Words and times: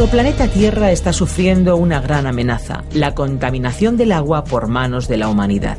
Nuestro 0.00 0.16
planeta 0.16 0.48
Tierra 0.48 0.92
está 0.92 1.12
sufriendo 1.12 1.76
una 1.76 2.00
gran 2.00 2.26
amenaza, 2.26 2.84
la 2.94 3.14
contaminación 3.14 3.98
del 3.98 4.12
agua 4.12 4.44
por 4.44 4.66
manos 4.66 5.08
de 5.08 5.18
la 5.18 5.28
humanidad. 5.28 5.76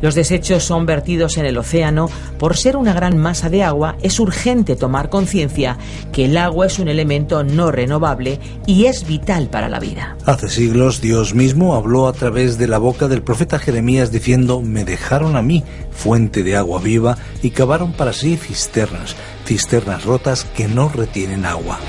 Los 0.00 0.14
desechos 0.14 0.62
son 0.62 0.86
vertidos 0.86 1.38
en 1.38 1.44
el 1.44 1.58
océano. 1.58 2.08
Por 2.38 2.56
ser 2.56 2.76
una 2.76 2.92
gran 2.92 3.18
masa 3.18 3.50
de 3.50 3.64
agua, 3.64 3.96
es 4.00 4.20
urgente 4.20 4.76
tomar 4.76 5.10
conciencia 5.10 5.76
que 6.12 6.26
el 6.26 6.36
agua 6.36 6.66
es 6.66 6.78
un 6.78 6.86
elemento 6.86 7.42
no 7.42 7.72
renovable 7.72 8.38
y 8.64 8.84
es 8.84 9.08
vital 9.08 9.48
para 9.48 9.68
la 9.68 9.80
vida. 9.80 10.16
Hace 10.24 10.50
siglos 10.50 11.00
Dios 11.00 11.34
mismo 11.34 11.74
habló 11.74 12.06
a 12.06 12.12
través 12.12 12.58
de 12.58 12.68
la 12.68 12.78
boca 12.78 13.08
del 13.08 13.22
profeta 13.22 13.58
Jeremías 13.58 14.12
diciendo, 14.12 14.60
me 14.62 14.84
dejaron 14.84 15.34
a 15.34 15.42
mí 15.42 15.64
fuente 15.90 16.44
de 16.44 16.54
agua 16.54 16.80
viva 16.80 17.18
y 17.42 17.50
cavaron 17.50 17.92
para 17.92 18.12
sí 18.12 18.36
cisternas, 18.36 19.16
cisternas 19.44 20.04
rotas 20.04 20.44
que 20.44 20.68
no 20.68 20.88
retienen 20.90 21.44
agua. 21.44 21.80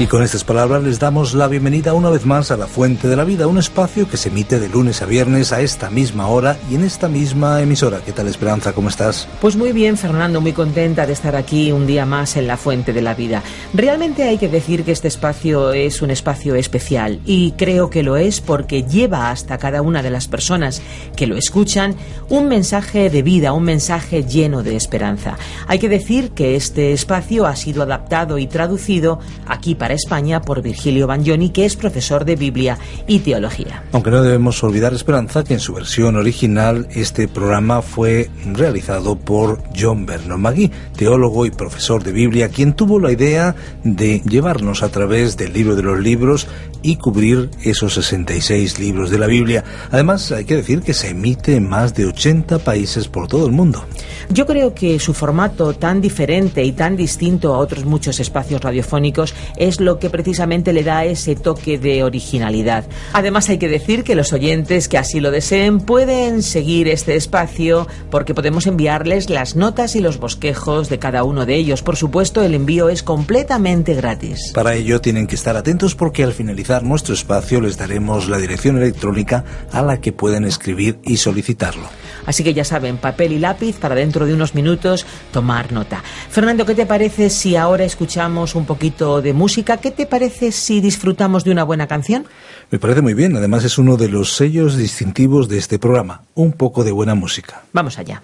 Y 0.00 0.06
con 0.06 0.22
estas 0.22 0.44
palabras 0.44 0.84
les 0.84 1.00
damos 1.00 1.34
la 1.34 1.48
bienvenida 1.48 1.92
una 1.92 2.08
vez 2.08 2.24
más 2.24 2.52
a 2.52 2.56
La 2.56 2.68
Fuente 2.68 3.08
de 3.08 3.16
la 3.16 3.24
Vida, 3.24 3.48
un 3.48 3.58
espacio 3.58 4.08
que 4.08 4.16
se 4.16 4.28
emite 4.28 4.60
de 4.60 4.68
lunes 4.68 5.02
a 5.02 5.06
viernes 5.06 5.52
a 5.52 5.60
esta 5.60 5.90
misma 5.90 6.28
hora 6.28 6.56
y 6.70 6.76
en 6.76 6.84
esta 6.84 7.08
misma 7.08 7.60
emisora. 7.60 7.98
¿Qué 8.06 8.12
tal 8.12 8.28
Esperanza? 8.28 8.72
¿Cómo 8.72 8.90
estás? 8.90 9.26
Pues 9.40 9.56
muy 9.56 9.72
bien, 9.72 9.96
Fernando, 9.96 10.40
muy 10.40 10.52
contenta 10.52 11.04
de 11.04 11.14
estar 11.14 11.34
aquí 11.34 11.72
un 11.72 11.88
día 11.88 12.06
más 12.06 12.36
en 12.36 12.46
La 12.46 12.56
Fuente 12.56 12.92
de 12.92 13.02
la 13.02 13.14
Vida. 13.14 13.42
Realmente 13.74 14.22
hay 14.22 14.38
que 14.38 14.46
decir 14.46 14.84
que 14.84 14.92
este 14.92 15.08
espacio 15.08 15.72
es 15.72 16.00
un 16.00 16.12
espacio 16.12 16.54
especial 16.54 17.18
y 17.26 17.50
creo 17.56 17.90
que 17.90 18.04
lo 18.04 18.16
es 18.16 18.40
porque 18.40 18.84
lleva 18.84 19.32
hasta 19.32 19.58
cada 19.58 19.82
una 19.82 20.00
de 20.04 20.10
las 20.10 20.28
personas 20.28 20.80
que 21.16 21.26
lo 21.26 21.36
escuchan 21.36 21.96
un 22.28 22.46
mensaje 22.46 23.10
de 23.10 23.22
vida, 23.22 23.52
un 23.52 23.64
mensaje 23.64 24.22
lleno 24.22 24.62
de 24.62 24.76
esperanza. 24.76 25.36
Hay 25.66 25.80
que 25.80 25.88
decir 25.88 26.30
que 26.30 26.54
este 26.54 26.92
espacio 26.92 27.46
ha 27.46 27.56
sido 27.56 27.82
adaptado 27.82 28.38
y 28.38 28.46
traducido 28.46 29.18
aquí 29.48 29.74
para 29.74 29.87
España 29.94 30.40
por 30.40 30.62
Virgilio 30.62 31.06
Bagnoni, 31.06 31.50
que 31.50 31.64
es 31.64 31.76
profesor 31.76 32.24
de 32.24 32.36
Biblia 32.36 32.78
y 33.06 33.20
Teología. 33.20 33.84
Aunque 33.92 34.10
no 34.10 34.22
debemos 34.22 34.62
olvidar, 34.62 34.94
Esperanza, 34.94 35.44
que 35.44 35.54
en 35.54 35.60
su 35.60 35.74
versión 35.74 36.16
original 36.16 36.88
este 36.90 37.28
programa 37.28 37.82
fue 37.82 38.30
realizado 38.52 39.16
por 39.16 39.62
John 39.78 40.06
Vernon 40.06 40.40
Magui, 40.40 40.70
teólogo 40.96 41.46
y 41.46 41.50
profesor 41.50 42.02
de 42.02 42.12
Biblia, 42.12 42.48
quien 42.48 42.74
tuvo 42.74 42.98
la 42.98 43.12
idea 43.12 43.54
de 43.84 44.20
llevarnos 44.20 44.82
a 44.82 44.88
través 44.88 45.36
del 45.36 45.52
libro 45.52 45.76
de 45.76 45.82
los 45.82 45.98
libros 45.98 46.46
y 46.82 46.96
cubrir 46.96 47.50
esos 47.62 47.94
66 47.94 48.78
libros 48.78 49.10
de 49.10 49.18
la 49.18 49.26
Biblia. 49.26 49.64
Además, 49.90 50.30
hay 50.32 50.44
que 50.44 50.56
decir 50.56 50.82
que 50.82 50.94
se 50.94 51.10
emite 51.10 51.56
en 51.56 51.68
más 51.68 51.94
de 51.94 52.06
80 52.06 52.60
países 52.60 53.08
por 53.08 53.28
todo 53.28 53.46
el 53.46 53.52
mundo. 53.52 53.84
Yo 54.30 54.46
creo 54.46 54.74
que 54.74 54.98
su 54.98 55.14
formato 55.14 55.74
tan 55.74 56.00
diferente 56.00 56.64
y 56.64 56.72
tan 56.72 56.96
distinto 56.96 57.54
a 57.54 57.58
otros 57.58 57.84
muchos 57.84 58.20
espacios 58.20 58.60
radiofónicos 58.60 59.34
es 59.56 59.77
lo 59.80 59.98
que 59.98 60.10
precisamente 60.10 60.72
le 60.72 60.84
da 60.84 61.04
ese 61.04 61.36
toque 61.36 61.78
de 61.78 62.02
originalidad. 62.04 62.86
Además, 63.12 63.48
hay 63.48 63.58
que 63.58 63.68
decir 63.68 64.04
que 64.04 64.14
los 64.14 64.32
oyentes 64.32 64.88
que 64.88 64.98
así 64.98 65.20
lo 65.20 65.30
deseen 65.30 65.80
pueden 65.80 66.42
seguir 66.42 66.88
este 66.88 67.16
espacio 67.16 67.86
porque 68.10 68.34
podemos 68.34 68.66
enviarles 68.66 69.30
las 69.30 69.56
notas 69.56 69.96
y 69.96 70.00
los 70.00 70.18
bosquejos 70.18 70.88
de 70.88 70.98
cada 70.98 71.24
uno 71.24 71.46
de 71.46 71.56
ellos. 71.56 71.82
Por 71.82 71.96
supuesto, 71.96 72.42
el 72.42 72.54
envío 72.54 72.88
es 72.88 73.02
completamente 73.02 73.94
gratis. 73.94 74.52
Para 74.54 74.74
ello 74.74 75.00
tienen 75.00 75.26
que 75.26 75.34
estar 75.34 75.56
atentos 75.56 75.94
porque 75.94 76.24
al 76.24 76.32
finalizar 76.32 76.82
nuestro 76.82 77.14
espacio 77.14 77.60
les 77.60 77.76
daremos 77.76 78.28
la 78.28 78.38
dirección 78.38 78.76
electrónica 78.76 79.44
a 79.72 79.82
la 79.82 80.00
que 80.00 80.12
pueden 80.12 80.44
escribir 80.44 80.98
y 81.04 81.16
solicitarlo. 81.16 81.88
Así 82.28 82.44
que 82.44 82.52
ya 82.52 82.62
saben, 82.62 82.98
papel 82.98 83.32
y 83.32 83.38
lápiz 83.38 83.78
para 83.78 83.94
dentro 83.94 84.26
de 84.26 84.34
unos 84.34 84.54
minutos 84.54 85.06
tomar 85.32 85.72
nota. 85.72 86.04
Fernando, 86.28 86.66
¿qué 86.66 86.74
te 86.74 86.84
parece 86.84 87.30
si 87.30 87.56
ahora 87.56 87.84
escuchamos 87.84 88.54
un 88.54 88.66
poquito 88.66 89.22
de 89.22 89.32
música? 89.32 89.78
¿Qué 89.78 89.92
te 89.92 90.04
parece 90.04 90.52
si 90.52 90.82
disfrutamos 90.82 91.42
de 91.42 91.52
una 91.52 91.64
buena 91.64 91.86
canción? 91.86 92.26
Me 92.70 92.78
parece 92.78 93.00
muy 93.00 93.14
bien, 93.14 93.34
además 93.34 93.64
es 93.64 93.78
uno 93.78 93.96
de 93.96 94.10
los 94.10 94.36
sellos 94.36 94.76
distintivos 94.76 95.48
de 95.48 95.56
este 95.56 95.78
programa, 95.78 96.20
un 96.34 96.52
poco 96.52 96.84
de 96.84 96.92
buena 96.92 97.14
música. 97.14 97.62
Vamos 97.72 97.98
allá. 97.98 98.20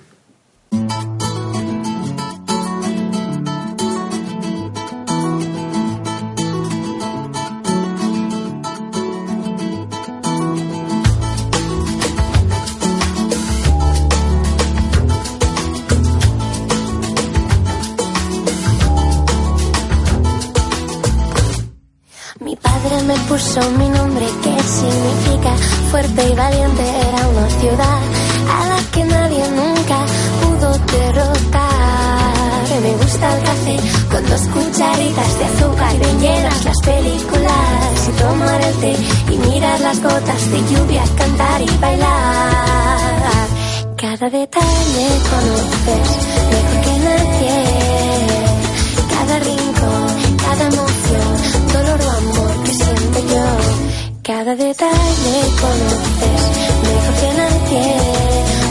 Cada 54.57 54.69
detalle 54.69 55.37
conoces 55.61 56.43
mejor 56.83 57.15
que 57.21 57.31
nadie. 57.39 57.87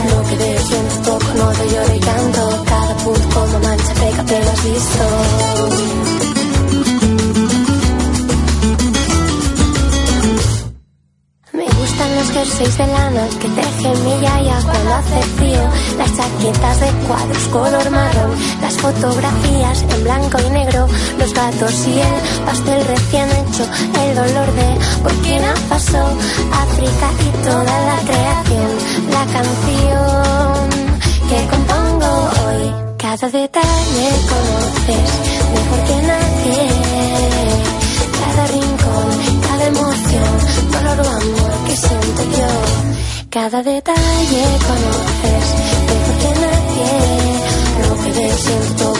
No 0.09 0.17
quedes 0.29 0.61
siento 0.67 0.95
poco, 1.11 1.29
no 1.37 1.51
te 1.51 1.69
lloro 1.69 1.95
y 1.95 1.99
canto. 1.99 2.63
Cada 2.65 2.97
punto 2.97 3.27
como 3.33 3.59
mancha 3.59 3.93
pega, 3.95 4.23
te 4.23 4.43
lo 4.43 4.51
has 4.51 4.63
visto. 4.63 5.03
los 12.15 12.31
jerseys 12.31 12.77
de 12.77 12.87
lana 12.87 13.27
que 13.39 13.47
teje 13.49 13.95
mi 14.03 14.21
yaya 14.21 14.59
cuando 14.65 14.93
hace 14.93 15.42
chaquetas 16.43 16.79
de 16.79 16.91
cuadros 17.07 17.47
color 17.49 17.91
marrón, 17.91 18.31
las 18.61 18.73
fotografías 18.73 19.81
en 19.81 20.03
blanco 20.03 20.37
y 20.45 20.49
negro, 20.49 20.87
los 21.17 21.33
gatos 21.33 21.87
y 21.87 21.99
el 21.99 22.45
pastel 22.45 22.85
recién 22.85 23.29
hecho, 23.29 23.63
el 24.03 24.15
dolor 24.15 24.53
de 24.53 24.77
Burkina 25.03 25.55
Faso, 25.69 26.03
África 26.51 27.07
y 27.19 27.43
toda 27.45 27.63
la 27.63 27.97
creación, 28.09 28.71
la 29.09 29.25
canción 29.33 30.69
que 31.29 31.47
compongo 31.47 32.29
hoy. 32.45 32.73
Cada 32.97 33.29
detalle 33.29 34.09
conoces 34.31 35.09
mejor 35.53 35.79
que 35.87 35.97
nadie, 36.11 36.67
cada 38.19 38.47
rincón, 38.47 39.09
cada 39.47 39.65
emoción, 39.67 40.31
dolor 40.71 40.99
o 40.99 41.09
amor 41.09 41.51
que 41.67 41.77
siento 41.77 42.23
yo. 42.37 42.93
Cada 43.29 43.63
detalle 43.63 44.43
conoces. 44.67 46.02
Ves, 48.33 48.41
siento, 48.41 48.93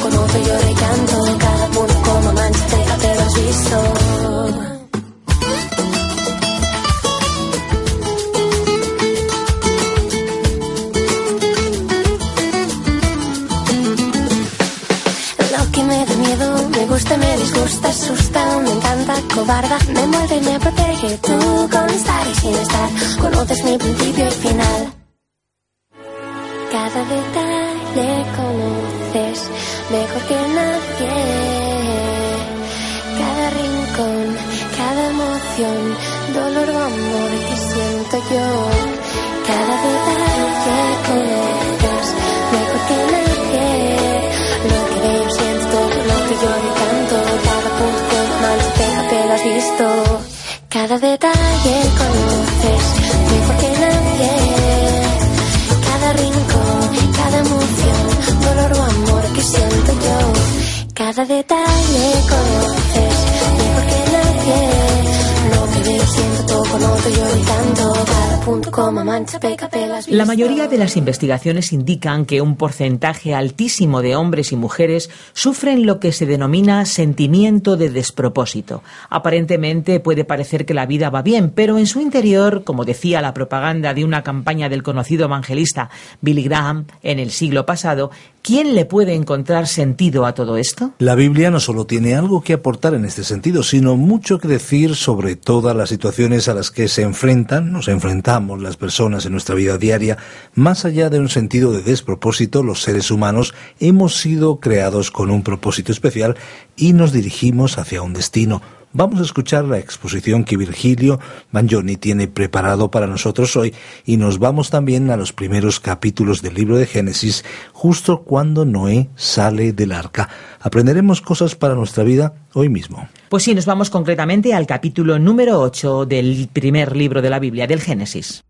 to 69.25 69.39
pick 69.39 69.63
up 69.63 69.73
a 69.73 69.92
La 70.07 70.25
mayoría 70.25 70.67
de 70.67 70.77
las 70.77 70.97
investigaciones 70.97 71.73
indican 71.73 72.25
que 72.25 72.41
un 72.41 72.55
porcentaje 72.55 73.33
altísimo 73.35 74.01
de 74.01 74.15
hombres 74.15 74.51
y 74.51 74.55
mujeres 74.55 75.09
sufren 75.33 75.85
lo 75.85 75.99
que 75.99 76.11
se 76.11 76.25
denomina 76.25 76.85
sentimiento 76.85 77.77
de 77.77 77.89
despropósito. 77.89 78.83
Aparentemente 79.09 79.99
puede 79.99 80.25
parecer 80.25 80.65
que 80.65 80.73
la 80.73 80.85
vida 80.85 81.09
va 81.09 81.21
bien, 81.21 81.51
pero 81.51 81.77
en 81.77 81.87
su 81.87 82.01
interior, 82.01 82.63
como 82.63 82.85
decía 82.85 83.21
la 83.21 83.33
propaganda 83.33 83.93
de 83.93 84.03
una 84.03 84.23
campaña 84.23 84.69
del 84.69 84.83
conocido 84.83 85.25
evangelista 85.25 85.89
Billy 86.21 86.43
Graham 86.43 86.85
en 87.01 87.19
el 87.19 87.31
siglo 87.31 87.65
pasado, 87.65 88.11
¿quién 88.41 88.75
le 88.75 88.85
puede 88.85 89.13
encontrar 89.13 89.67
sentido 89.67 90.25
a 90.25 90.33
todo 90.33 90.57
esto? 90.57 90.93
La 90.99 91.15
Biblia 91.15 91.51
no 91.51 91.59
solo 91.59 91.85
tiene 91.85 92.15
algo 92.15 92.41
que 92.41 92.53
aportar 92.53 92.93
en 92.93 93.05
este 93.05 93.23
sentido, 93.23 93.63
sino 93.63 93.95
mucho 93.95 94.39
que 94.39 94.47
decir 94.47 94.95
sobre 94.95 95.35
todas 95.35 95.75
las 95.75 95.89
situaciones 95.89 96.47
a 96.47 96.53
las 96.53 96.71
que 96.71 96.87
se 96.87 97.03
enfrentan, 97.03 97.71
nos 97.71 97.87
enfrentamos 97.87 98.61
las 98.61 98.77
personas 98.77 99.25
en 99.25 99.31
nuestra 99.33 99.55
vida 99.55 99.77
diaria. 99.83 100.17
Más 100.55 100.85
allá 100.85 101.09
de 101.09 101.19
un 101.19 101.29
sentido 101.29 101.73
de 101.73 101.83
despropósito, 101.83 102.63
los 102.63 102.81
seres 102.81 103.11
humanos 103.11 103.53
hemos 103.79 104.15
sido 104.15 104.59
creados 104.59 105.11
con 105.11 105.29
un 105.29 105.43
propósito 105.43 105.91
especial 105.91 106.37
y 106.75 106.93
nos 106.93 107.11
dirigimos 107.11 107.77
hacia 107.77 108.01
un 108.01 108.13
destino. 108.13 108.61
Vamos 108.95 109.19
a 109.19 109.23
escuchar 109.23 109.65
la 109.65 109.79
exposición 109.79 110.43
que 110.43 110.55
Virgilio 110.55 111.19
Bagnoni 111.51 111.97
tiene 111.97 112.27
preparado 112.27 112.91
para 112.91 113.07
nosotros 113.07 113.55
hoy 113.55 113.73
y 114.05 114.17
nos 114.17 114.37
vamos 114.37 114.69
también 114.69 115.09
a 115.09 115.17
los 115.17 115.33
primeros 115.33 115.79
capítulos 115.79 116.43
del 116.43 116.53
libro 116.53 116.77
de 116.77 116.85
Génesis, 116.85 117.43
justo 117.73 118.21
cuando 118.21 118.65
Noé 118.65 119.09
sale 119.15 119.73
del 119.73 119.93
arca. 119.93 120.29
Aprenderemos 120.61 121.21
cosas 121.21 121.55
para 121.55 121.73
nuestra 121.73 122.03
vida 122.03 122.35
hoy 122.53 122.69
mismo. 122.69 123.09
Pues 123.29 123.41
sí, 123.41 123.55
nos 123.55 123.65
vamos 123.65 123.89
concretamente 123.89 124.53
al 124.53 124.67
capítulo 124.67 125.17
número 125.17 125.59
8 125.59 126.05
del 126.05 126.47
primer 126.53 126.95
libro 126.95 127.23
de 127.23 127.31
la 127.31 127.39
Biblia, 127.39 127.65
del 127.65 127.81
Génesis. 127.81 128.43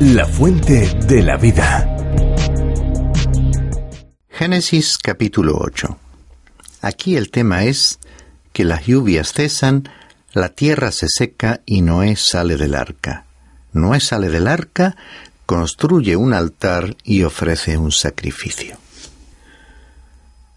La 0.00 0.24
fuente 0.24 0.88
de 1.06 1.22
la 1.22 1.36
vida. 1.36 1.86
Génesis 4.30 4.96
capítulo 4.96 5.58
8. 5.60 5.98
Aquí 6.80 7.16
el 7.18 7.30
tema 7.30 7.64
es 7.64 7.98
que 8.54 8.64
las 8.64 8.86
lluvias 8.86 9.34
cesan, 9.34 9.90
la 10.32 10.48
tierra 10.48 10.90
se 10.90 11.06
seca 11.10 11.60
y 11.66 11.82
Noé 11.82 12.16
sale 12.16 12.56
del 12.56 12.76
arca. 12.76 13.26
Noé 13.74 14.00
sale 14.00 14.30
del 14.30 14.48
arca, 14.48 14.96
construye 15.44 16.16
un 16.16 16.32
altar 16.32 16.96
y 17.04 17.24
ofrece 17.24 17.76
un 17.76 17.92
sacrificio. 17.92 18.78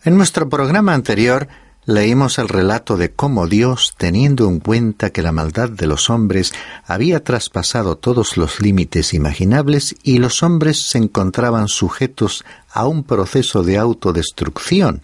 En 0.05 0.15
nuestro 0.15 0.47
programa 0.47 0.93
anterior 0.93 1.49
leímos 1.85 2.39
el 2.39 2.47
relato 2.47 2.97
de 2.97 3.11
cómo 3.11 3.47
Dios, 3.47 3.93
teniendo 3.97 4.47
en 4.47 4.59
cuenta 4.59 5.09
que 5.09 5.21
la 5.21 5.31
maldad 5.31 5.69
de 5.69 5.87
los 5.87 6.09
hombres 6.09 6.53
había 6.85 7.23
traspasado 7.23 7.97
todos 7.97 8.37
los 8.37 8.61
límites 8.61 9.13
imaginables 9.13 9.95
y 10.03 10.19
los 10.19 10.43
hombres 10.43 10.81
se 10.81 10.97
encontraban 10.97 11.67
sujetos 11.67 12.45
a 12.71 12.87
un 12.87 13.03
proceso 13.03 13.63
de 13.63 13.77
autodestrucción 13.77 15.01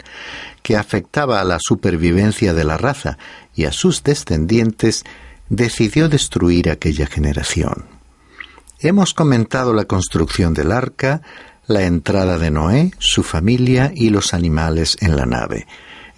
que 0.62 0.76
afectaba 0.76 1.40
a 1.40 1.44
la 1.44 1.58
supervivencia 1.60 2.54
de 2.54 2.64
la 2.64 2.76
raza 2.76 3.18
y 3.54 3.64
a 3.64 3.72
sus 3.72 4.02
descendientes, 4.02 5.04
decidió 5.48 6.08
destruir 6.08 6.70
aquella 6.70 7.06
generación. 7.06 7.86
Hemos 8.78 9.12
comentado 9.12 9.74
la 9.74 9.84
construcción 9.84 10.54
del 10.54 10.72
arca, 10.72 11.20
la 11.66 11.82
entrada 11.82 12.38
de 12.38 12.50
Noé, 12.50 12.92
su 12.98 13.22
familia 13.22 13.92
y 13.94 14.10
los 14.10 14.32
animales 14.32 14.96
en 15.00 15.16
la 15.16 15.26
nave 15.26 15.66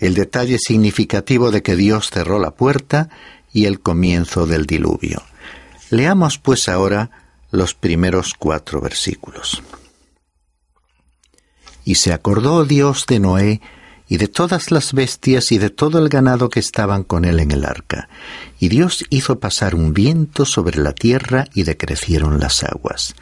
el 0.03 0.15
detalle 0.15 0.59
significativo 0.59 1.53
de 1.53 1.63
que 1.63 1.77
Dios 1.77 2.11
cerró 2.11 2.41
la 2.41 2.51
puerta 2.51 3.09
y 3.53 3.67
el 3.67 3.79
comienzo 3.79 4.47
del 4.47 4.67
diluvio. 4.67 5.23
Leamos 5.91 6.39
pues 6.39 6.69
ahora 6.69 7.11
los 7.53 7.75
primeros 7.75 8.35
cuatro 8.37 8.81
versículos. 8.81 9.63
Y 11.85 11.95
se 11.95 12.13
acordó 12.13 12.65
Dios 12.65 13.07
de 13.07 13.21
Noé 13.21 13.61
y 14.09 14.17
de 14.17 14.27
todas 14.27 14.73
las 14.73 14.93
bestias 14.93 15.53
y 15.53 15.59
de 15.59 15.71
todo 15.71 16.01
el 16.01 16.09
ganado 16.09 16.51
que 16.51 16.59
estaban 16.59 17.05
con 17.05 17.25
él 17.25 17.39
en 17.39 17.53
el 17.53 17.65
arca. 17.65 18.09
Y 18.59 18.71
Dios 18.71 19.05
hizo 19.09 19.39
pasar 19.39 19.77
un 19.77 19.95
viento 19.95 20.47
sobre 20.47 20.81
la 20.81 20.95
tierra 20.95 21.47
y 21.55 21.63
decrecieron 21.63 22.41
las 22.41 22.65
aguas. 22.65 23.15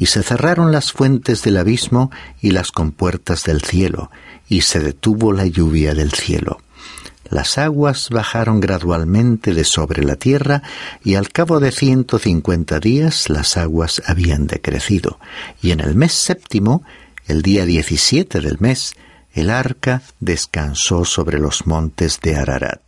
Y 0.00 0.06
se 0.06 0.24
cerraron 0.24 0.72
las 0.72 0.90
fuentes 0.90 1.42
del 1.42 1.58
abismo 1.58 2.10
y 2.40 2.50
las 2.50 2.72
compuertas 2.72 3.44
del 3.44 3.60
cielo, 3.60 4.10
y 4.48 4.62
se 4.62 4.80
detuvo 4.80 5.32
la 5.32 5.46
lluvia 5.46 5.94
del 5.94 6.10
cielo. 6.10 6.58
Las 7.30 7.58
aguas 7.58 8.08
bajaron 8.10 8.58
gradualmente 8.58 9.54
de 9.54 9.64
sobre 9.64 10.02
la 10.02 10.16
tierra 10.16 10.62
y 11.04 11.14
al 11.14 11.28
cabo 11.28 11.60
de 11.60 11.70
ciento 11.70 12.18
cincuenta 12.18 12.80
días 12.80 13.28
las 13.30 13.56
aguas 13.56 14.02
habían 14.04 14.48
decrecido. 14.48 15.20
Y 15.62 15.70
en 15.70 15.78
el 15.78 15.94
mes 15.94 16.12
séptimo, 16.12 16.82
el 17.28 17.42
día 17.42 17.64
diecisiete 17.66 18.40
del 18.40 18.56
mes, 18.58 18.94
el 19.32 19.50
arca 19.50 20.02
descansó 20.18 21.04
sobre 21.04 21.38
los 21.38 21.68
montes 21.68 22.18
de 22.20 22.36
Ararat. 22.36 22.80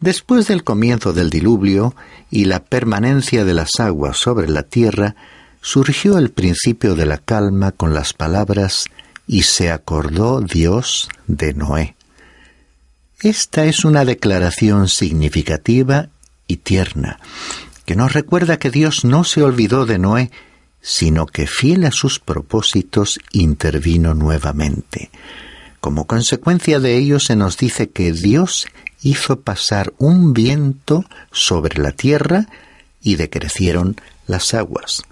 Después 0.00 0.46
del 0.48 0.64
comienzo 0.64 1.12
del 1.12 1.28
diluvio 1.28 1.94
y 2.30 2.46
la 2.46 2.64
permanencia 2.64 3.44
de 3.44 3.52
las 3.52 3.78
aguas 3.78 4.16
sobre 4.16 4.48
la 4.48 4.62
tierra, 4.62 5.14
surgió 5.60 6.16
el 6.16 6.30
principio 6.30 6.94
de 6.94 7.04
la 7.04 7.18
calma 7.18 7.72
con 7.72 7.92
las 7.92 8.14
palabras 8.14 8.86
y 9.26 9.42
se 9.42 9.70
acordó 9.70 10.40
Dios 10.40 11.10
de 11.26 11.52
Noé. 11.52 11.96
Esta 13.20 13.66
es 13.66 13.84
una 13.84 14.06
declaración 14.06 14.88
significativa 14.88 16.08
y 16.46 16.56
tierna, 16.56 17.20
que 17.84 17.94
nos 17.94 18.14
recuerda 18.14 18.58
que 18.58 18.70
Dios 18.70 19.04
no 19.04 19.24
se 19.24 19.42
olvidó 19.42 19.84
de 19.84 19.98
Noé, 19.98 20.30
sino 20.80 21.26
que 21.26 21.46
fiel 21.46 21.84
a 21.84 21.90
sus 21.90 22.18
propósitos 22.18 23.20
intervino 23.32 24.14
nuevamente. 24.14 25.10
Como 25.80 26.06
consecuencia 26.06 26.80
de 26.80 26.96
ello 26.96 27.20
se 27.20 27.36
nos 27.36 27.58
dice 27.58 27.90
que 27.90 28.12
Dios 28.12 28.66
hizo 29.02 29.40
pasar 29.40 29.92
un 29.98 30.32
viento 30.32 31.04
sobre 31.32 31.80
la 31.80 31.92
tierra 31.92 32.46
y 33.02 33.16
decrecieron 33.16 33.96
las 34.26 34.54
aguas. 34.54 35.02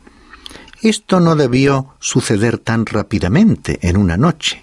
Esto 0.83 1.21
no 1.21 1.35
debió 1.35 1.95
suceder 1.99 2.59
tan 2.59 2.87
rápidamente 2.87 3.79
en 3.83 3.97
una 3.97 4.17
noche. 4.17 4.63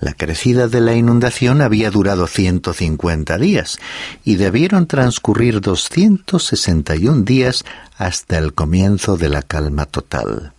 La 0.00 0.14
crecida 0.14 0.68
de 0.68 0.80
la 0.80 0.94
inundación 0.94 1.60
había 1.60 1.90
durado 1.90 2.28
150 2.28 3.36
días 3.36 3.78
y 4.24 4.36
debieron 4.36 4.86
transcurrir 4.86 5.60
261 5.60 7.22
días 7.22 7.64
hasta 7.96 8.38
el 8.38 8.54
comienzo 8.54 9.16
de 9.16 9.28
la 9.28 9.42
calma 9.42 9.86
total. 9.86 10.52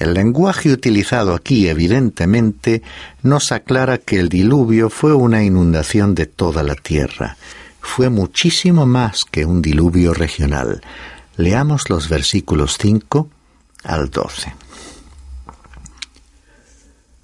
El 0.00 0.14
lenguaje 0.14 0.72
utilizado 0.72 1.34
aquí 1.34 1.68
evidentemente 1.68 2.82
nos 3.22 3.52
aclara 3.52 3.98
que 3.98 4.18
el 4.18 4.30
diluvio 4.30 4.88
fue 4.88 5.12
una 5.12 5.44
inundación 5.44 6.14
de 6.14 6.24
toda 6.24 6.62
la 6.62 6.74
tierra. 6.74 7.36
Fue 7.82 8.08
muchísimo 8.08 8.86
más 8.86 9.26
que 9.30 9.44
un 9.44 9.60
diluvio 9.60 10.14
regional. 10.14 10.80
Leamos 11.36 11.90
los 11.90 12.08
versículos 12.08 12.78
5 12.80 13.28
al 13.84 14.08
12. 14.08 14.54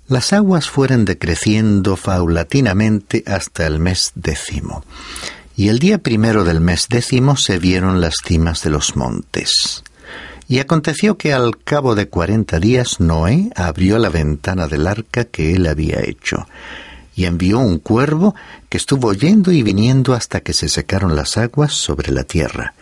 Las 0.08 0.34
aguas 0.34 0.68
fueron 0.68 1.06
decreciendo 1.06 1.96
paulatinamente 1.96 3.24
hasta 3.26 3.66
el 3.66 3.78
mes 3.78 4.12
décimo, 4.14 4.84
y 5.56 5.68
el 5.68 5.78
día 5.78 5.96
primero 5.96 6.44
del 6.44 6.60
mes 6.60 6.88
décimo 6.90 7.38
se 7.38 7.58
vieron 7.58 8.02
las 8.02 8.16
cimas 8.22 8.62
de 8.62 8.68
los 8.68 8.96
montes. 8.96 9.82
Y 10.48 10.60
aconteció 10.60 11.16
que 11.16 11.32
al 11.32 11.58
cabo 11.58 11.94
de 11.94 12.08
cuarenta 12.08 12.60
días 12.60 13.00
Noé 13.00 13.50
abrió 13.56 13.98
la 13.98 14.10
ventana 14.10 14.68
del 14.68 14.86
arca 14.86 15.24
que 15.24 15.54
él 15.54 15.66
había 15.66 16.00
hecho, 16.00 16.46
y 17.16 17.24
envió 17.24 17.58
un 17.58 17.78
cuervo 17.78 18.34
que 18.68 18.76
estuvo 18.76 19.12
yendo 19.12 19.50
y 19.50 19.62
viniendo 19.62 20.14
hasta 20.14 20.40
que 20.40 20.52
se 20.52 20.68
secaron 20.68 21.16
las 21.16 21.36
aguas 21.36 21.72
sobre 21.72 22.12
la 22.12 22.24
tierra. 22.24 22.74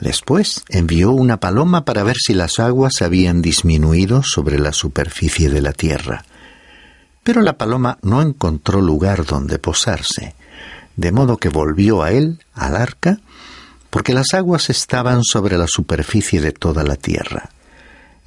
Después 0.00 0.62
envió 0.68 1.10
una 1.10 1.38
paloma 1.38 1.84
para 1.84 2.02
ver 2.02 2.16
si 2.18 2.34
las 2.34 2.60
aguas 2.60 3.00
habían 3.00 3.40
disminuido 3.40 4.22
sobre 4.22 4.58
la 4.58 4.72
superficie 4.72 5.48
de 5.48 5.62
la 5.62 5.72
tierra. 5.72 6.24
Pero 7.24 7.40
la 7.40 7.56
paloma 7.56 7.98
no 8.02 8.20
encontró 8.22 8.80
lugar 8.80 9.24
donde 9.24 9.58
posarse. 9.58 10.34
de 10.96 11.12
modo 11.12 11.36
que 11.36 11.50
volvió 11.50 12.02
a 12.02 12.12
él, 12.12 12.38
al 12.54 12.74
arca, 12.74 13.18
porque 13.96 14.12
las 14.12 14.34
aguas 14.34 14.68
estaban 14.68 15.24
sobre 15.24 15.56
la 15.56 15.66
superficie 15.66 16.42
de 16.42 16.52
toda 16.52 16.84
la 16.84 16.96
tierra. 16.96 17.48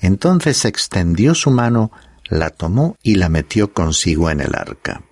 Entonces 0.02 0.66
extendió 0.66 1.36
su 1.36 1.52
mano, 1.52 1.92
la 2.28 2.50
tomó 2.50 2.98
y 3.04 3.18
la 3.18 3.30
metió 3.30 3.72
consigo 3.72 4.32
en 4.32 4.40
el 4.40 4.56
arca. 4.56 5.04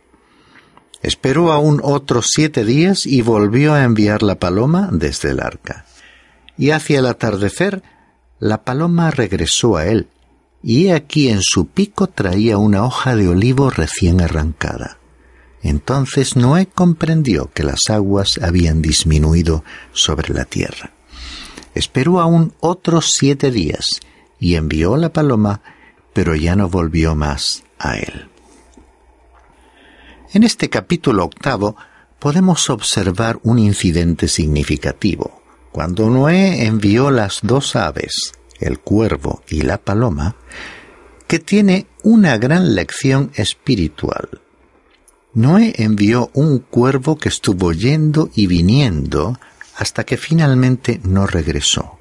Esperó 1.04 1.52
aún 1.52 1.80
otros 1.84 2.32
siete 2.34 2.66
días 2.66 3.06
y 3.06 3.22
volvió 3.22 3.76
a 3.76 3.84
enviar 3.84 4.24
la 4.24 4.40
paloma 4.40 4.90
desde 4.92 5.30
el 5.30 5.42
arca. 5.42 5.86
Y 6.58 6.72
hacia 6.72 6.98
el 6.98 7.06
atardecer, 7.06 7.84
la 8.40 8.64
paloma 8.64 9.12
regresó 9.12 9.78
a 9.78 9.86
él, 9.86 10.08
y 10.64 10.88
he 10.88 10.94
aquí 10.94 11.30
en 11.30 11.44
su 11.44 11.68
pico 11.68 12.08
traía 12.08 12.58
una 12.58 12.84
hoja 12.84 13.16
de 13.16 13.28
olivo 13.28 13.70
recién 13.70 14.22
arrancada. 14.22 14.98
Entonces 15.64 16.36
Noé 16.36 16.68
comprendió 16.68 17.50
que 17.54 17.64
las 17.64 17.90
aguas 17.90 18.40
habían 18.42 18.82
disminuido 18.82 19.64
sobre 19.92 20.34
la 20.34 20.46
tierra. 20.46 20.92
Esperó 21.74 22.20
aún 22.20 22.54
otros 22.60 23.12
siete 23.12 23.52
días 23.52 24.00
y 24.40 24.56
envió 24.56 24.98
la 24.98 25.10
paloma, 25.10 25.62
pero 26.14 26.36
ya 26.36 26.56
no 26.56 26.70
volvió 26.70 27.16
más 27.16 27.64
a 27.80 27.98
él. 27.98 28.30
En 30.34 30.44
este 30.44 30.70
capítulo 30.70 31.26
octavo 31.26 31.76
podemos 32.20 32.70
observar 32.70 33.40
un 33.44 33.60
incidente 33.60 34.28
significativo. 34.28 35.42
Cuando 35.72 36.10
Noé 36.10 36.66
envió 36.66 37.12
las 37.12 37.40
dos 37.44 37.76
aves, 37.76 38.34
el 38.60 38.80
cuervo 38.80 39.44
y 39.48 39.62
la 39.62 39.78
paloma, 39.78 40.36
que 41.28 41.40
tiene 41.40 41.88
una 42.04 42.38
gran 42.38 42.74
lección 42.74 43.32
espiritual. 43.36 44.42
Noé 45.38 45.75
envió 45.77 46.32
un 46.34 46.58
cuervo 46.58 47.15
que 47.20 47.29
estuvo 47.29 47.72
yendo 47.72 48.32
y 48.34 48.48
viniendo 48.48 49.38
hasta 49.75 50.03
que 50.03 50.17
finalmente 50.17 51.00
no 51.03 51.27
regresó. 51.27 52.00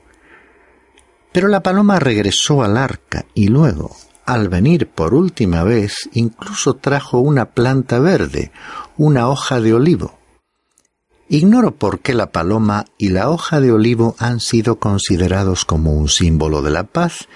Pero 1.33 1.49
la 1.49 1.63
paloma 1.63 1.99
regresó 1.99 2.63
al 2.63 2.79
arca 2.79 3.27
y 3.35 3.49
luego, 3.49 3.95
al 4.25 4.49
venir 4.49 4.89
por 4.89 5.13
última 5.13 5.65
vez, 5.65 6.09
incluso 6.15 6.77
trajo 6.77 7.19
una 7.19 7.51
planta 7.51 7.99
verde, 7.99 8.53
una 8.97 9.29
hoja 9.29 9.61
de 9.61 9.75
olivo. 9.75 10.19
Ignoro 11.29 11.75
por 11.75 12.01
qué 12.01 12.15
la 12.15 12.33
paloma 12.33 12.87
y 12.97 13.11
la 13.11 13.29
hoja 13.29 13.61
de 13.61 13.71
olivo 13.71 14.17
han 14.19 14.41
sido 14.41 14.79
considerados 14.79 15.67
como 15.67 15.93
un 15.93 16.09
símbolo 16.09 16.63
de 16.63 16.71
la 16.71 16.85
paz 16.85 17.29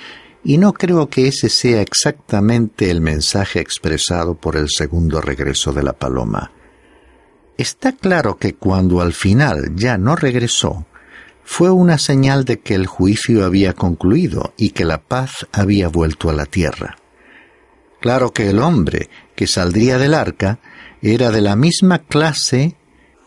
y 0.43 0.59
no 0.59 0.73
creo 0.73 1.09
que 1.09 1.29
ese 1.29 1.49
sea 1.49 1.83
exactamente 1.83 2.91
el 2.91 3.01
mensaje 3.01 3.61
expresado 3.61 4.35
por 4.35 4.57
el 4.57 4.69
segundo 4.69 5.21
regreso 5.21 5.73
de 5.73 5.83
la 5.83 5.93
paloma. 5.93 6.53
Está 7.59 7.93
claro 7.93 8.39
que 8.39 8.55
cuando 8.55 9.03
al 9.03 9.13
final 9.13 9.73
ya 9.75 9.99
no 9.99 10.17
regresó, 10.17 10.87
fue 11.45 11.71
una 11.71 11.99
señal 11.99 12.45
de 12.45 12.61
que 12.61 12.75
el 12.75 12.87
juicio 12.87 13.45
había 13.45 13.75
concluido 13.75 14.55
y 14.57 14.71
que 14.71 14.85
la 14.85 15.03
paz 15.03 15.47
había 15.53 15.89
vuelto 15.89 16.31
a 16.31 16.33
la 16.33 16.47
tierra. 16.47 16.97
Claro 18.01 18.33
que 18.33 18.49
el 18.49 18.61
hombre 18.61 19.11
que 19.35 19.47
saldría 19.47 19.99
del 19.99 20.15
arca 20.15 20.59
era 21.03 21.31
de 21.31 21.43
la 21.43 21.57
misma 21.57 21.99
clase 21.99 22.77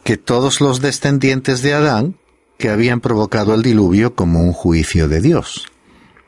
que 0.03 0.17
todos 0.17 0.61
los 0.61 0.81
descendientes 0.81 1.61
de 1.61 1.73
Adán 1.73 2.17
que 2.57 2.69
habían 2.69 3.01
provocado 3.01 3.53
el 3.53 3.61
diluvio 3.61 4.15
como 4.15 4.41
un 4.41 4.53
juicio 4.53 5.07
de 5.07 5.21
Dios 5.21 5.72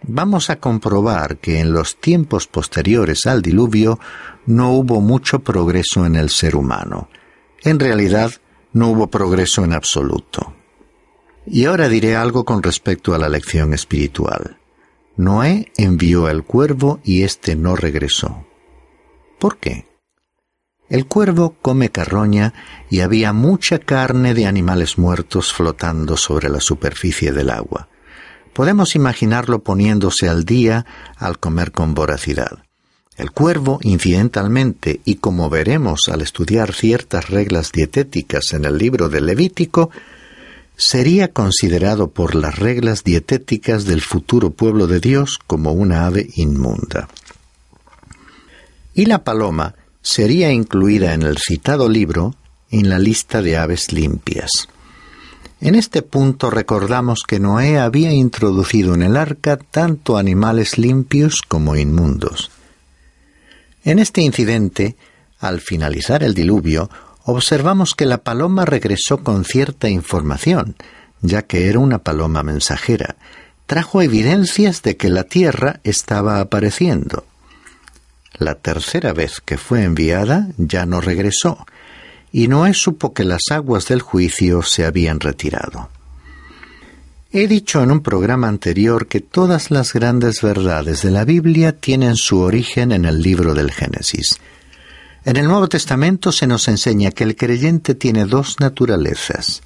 vamos 0.07 0.49
a 0.49 0.59
comprobar 0.59 1.37
que 1.37 1.59
en 1.59 1.73
los 1.73 1.97
tiempos 1.97 2.47
posteriores 2.47 3.25
al 3.25 3.41
diluvio 3.41 3.99
no 4.45 4.71
hubo 4.71 5.01
mucho 5.01 5.39
progreso 5.39 6.05
en 6.05 6.15
el 6.15 6.29
ser 6.29 6.55
humano. 6.55 7.09
En 7.63 7.79
realidad, 7.79 8.31
no 8.73 8.89
hubo 8.89 9.07
progreso 9.07 9.63
en 9.63 9.73
absoluto. 9.73 10.53
Y 11.45 11.65
ahora 11.65 11.87
diré 11.87 12.15
algo 12.15 12.43
con 12.43 12.61
respecto 12.61 13.13
a 13.13 13.17
la 13.17 13.29
lección 13.29 13.73
espiritual. 13.73 14.57
Noé 15.17 15.71
envió 15.77 16.27
al 16.27 16.43
cuervo 16.43 16.99
y 17.03 17.23
éste 17.23 17.55
no 17.55 17.75
regresó. 17.75 18.45
¿Por 19.39 19.57
qué? 19.57 19.87
El 20.89 21.07
cuervo 21.07 21.55
come 21.61 21.89
carroña 21.89 22.53
y 22.89 22.99
había 22.99 23.33
mucha 23.33 23.79
carne 23.79 24.33
de 24.33 24.45
animales 24.45 24.97
muertos 24.97 25.51
flotando 25.53 26.17
sobre 26.17 26.49
la 26.49 26.59
superficie 26.59 27.31
del 27.31 27.49
agua. 27.49 27.89
Podemos 28.55 28.95
imaginarlo 28.95 29.63
poniéndose 29.63 30.29
al 30.29 30.45
día 30.45 30.85
al 31.17 31.39
comer 31.39 31.73
con 31.73 31.93
voracidad. 31.93 32.59
El 33.17 33.31
cuervo, 33.31 33.79
incidentalmente, 33.81 35.01
y 35.03 35.15
como 35.15 35.49
veremos 35.49 36.03
al 36.09 36.21
estudiar 36.21 36.73
ciertas 36.73 37.29
reglas 37.29 37.73
dietéticas 37.73 38.53
en 38.53 38.63
el 38.63 38.77
libro 38.77 39.09
del 39.09 39.25
Levítico, 39.25 39.91
sería 40.77 41.33
considerado 41.33 42.11
por 42.11 42.33
las 42.33 42.57
reglas 42.57 43.03
dietéticas 43.03 43.83
del 43.83 43.99
futuro 43.99 44.51
pueblo 44.51 44.87
de 44.87 45.01
Dios 45.01 45.37
como 45.45 45.73
una 45.73 46.05
ave 46.05 46.29
inmunda. 46.35 47.09
Y 48.93 49.07
la 49.07 49.25
paloma 49.25 49.75
sería 50.01 50.53
incluida 50.53 51.13
en 51.13 51.23
el 51.23 51.39
citado 51.39 51.89
libro 51.89 52.35
en 52.71 52.87
la 52.87 52.99
lista 52.99 53.41
de 53.41 53.57
aves 53.57 53.91
limpias. 53.91 54.69
En 55.65 55.73
este 55.73 56.03
punto 56.03 56.51
recordamos 56.51 57.23
que 57.27 57.39
Noé 57.39 57.79
había 57.79 58.11
introducido 58.11 58.93
en 58.93 59.01
el 59.01 59.17
arca 59.17 59.57
tanto 59.57 60.15
animales 60.15 60.77
limpios 60.77 61.41
como 61.41 61.75
inmundos. 61.75 62.51
En 63.83 63.97
este 63.97 64.21
incidente, 64.21 64.95
al 65.39 65.61
finalizar 65.61 66.21
el 66.21 66.35
diluvio, 66.35 66.91
observamos 67.23 67.95
que 67.95 68.05
la 68.05 68.19
paloma 68.19 68.65
regresó 68.65 69.23
con 69.23 69.43
cierta 69.43 69.89
información, 69.89 70.75
ya 71.21 71.41
que 71.41 71.67
era 71.67 71.79
una 71.79 71.97
paloma 71.97 72.43
mensajera. 72.43 73.15
Trajo 73.65 74.03
evidencias 74.03 74.83
de 74.83 74.97
que 74.97 75.09
la 75.09 75.23
tierra 75.23 75.79
estaba 75.83 76.41
apareciendo. 76.41 77.25
La 78.37 78.53
tercera 78.53 79.13
vez 79.13 79.41
que 79.43 79.57
fue 79.57 79.81
enviada 79.81 80.49
ya 80.59 80.85
no 80.85 81.01
regresó, 81.01 81.65
y 82.37 82.49
Noé 82.49 82.73
supo 82.73 83.13
que 83.13 83.23
las 83.23 83.43
aguas 83.49 83.87
del 83.87 84.01
juicio 84.01 84.61
se 84.61 84.83
habían 84.83 85.21
retirado. 85.21 85.87
He 87.31 87.47
dicho 87.47 87.81
en 87.81 87.91
un 87.91 88.01
programa 88.01 88.49
anterior 88.49 89.07
que 89.07 89.21
todas 89.21 89.71
las 89.71 89.93
grandes 89.93 90.41
verdades 90.41 91.01
de 91.01 91.11
la 91.11 91.23
Biblia 91.23 91.79
tienen 91.79 92.17
su 92.17 92.39
origen 92.39 92.91
en 92.91 93.05
el 93.05 93.21
libro 93.21 93.53
del 93.53 93.71
Génesis. 93.71 94.41
En 95.23 95.37
el 95.37 95.47
Nuevo 95.47 95.69
Testamento 95.69 96.33
se 96.33 96.45
nos 96.45 96.67
enseña 96.67 97.11
que 97.11 97.23
el 97.23 97.37
creyente 97.37 97.95
tiene 97.95 98.25
dos 98.25 98.59
naturalezas, 98.59 99.61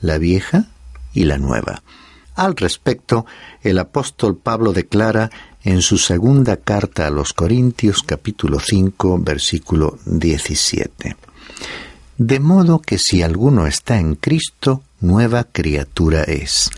la 0.00 0.18
vieja 0.18 0.66
y 1.12 1.24
la 1.24 1.38
nueva. 1.38 1.82
Al 2.36 2.54
respecto, 2.54 3.26
el 3.64 3.80
apóstol 3.80 4.36
Pablo 4.36 4.72
declara 4.72 5.28
en 5.64 5.82
su 5.82 5.98
segunda 5.98 6.56
carta 6.56 7.08
a 7.08 7.10
los 7.10 7.32
Corintios 7.32 8.04
capítulo 8.04 8.60
5 8.60 9.18
versículo 9.18 9.98
17. 10.06 11.16
De 12.24 12.38
modo 12.38 12.78
que 12.78 12.98
si 12.98 13.20
alguno 13.20 13.66
está 13.66 13.98
en 13.98 14.14
Cristo, 14.14 14.84
nueva 15.00 15.42
criatura 15.42 16.22
es. 16.22 16.70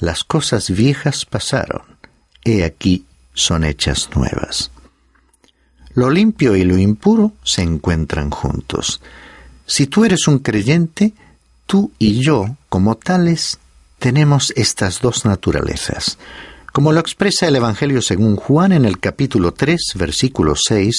Las 0.00 0.24
cosas 0.24 0.68
viejas 0.68 1.24
pasaron, 1.24 1.82
he 2.42 2.64
aquí 2.64 3.04
son 3.32 3.62
hechas 3.62 4.10
nuevas. 4.16 4.72
Lo 5.94 6.10
limpio 6.10 6.56
y 6.56 6.64
lo 6.64 6.76
impuro 6.76 7.34
se 7.44 7.62
encuentran 7.62 8.30
juntos. 8.30 9.00
Si 9.64 9.86
tú 9.86 10.04
eres 10.04 10.26
un 10.26 10.40
creyente, 10.40 11.12
tú 11.66 11.92
y 12.00 12.20
yo, 12.20 12.56
como 12.68 12.96
tales, 12.96 13.60
tenemos 14.00 14.52
estas 14.56 15.00
dos 15.00 15.24
naturalezas. 15.24 16.18
Como 16.72 16.90
lo 16.90 16.98
expresa 16.98 17.46
el 17.46 17.54
Evangelio 17.54 18.02
según 18.02 18.34
Juan 18.34 18.72
en 18.72 18.84
el 18.84 18.98
capítulo 18.98 19.54
3, 19.54 19.92
versículo 19.94 20.54
6, 20.56 20.96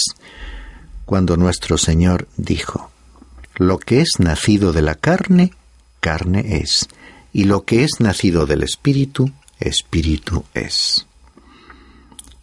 cuando 1.05 1.35
nuestro 1.35 1.77
Señor 1.77 2.29
dijo, 2.37 2.90
lo 3.61 3.77
que 3.77 4.01
es 4.01 4.19
nacido 4.19 4.73
de 4.73 4.81
la 4.81 4.95
carne, 4.95 5.53
carne 5.99 6.57
es, 6.61 6.89
y 7.31 7.43
lo 7.43 7.63
que 7.63 7.83
es 7.83 7.99
nacido 7.99 8.45
del 8.45 8.63
Espíritu, 8.63 9.31
Espíritu 9.59 10.43
es. 10.53 11.05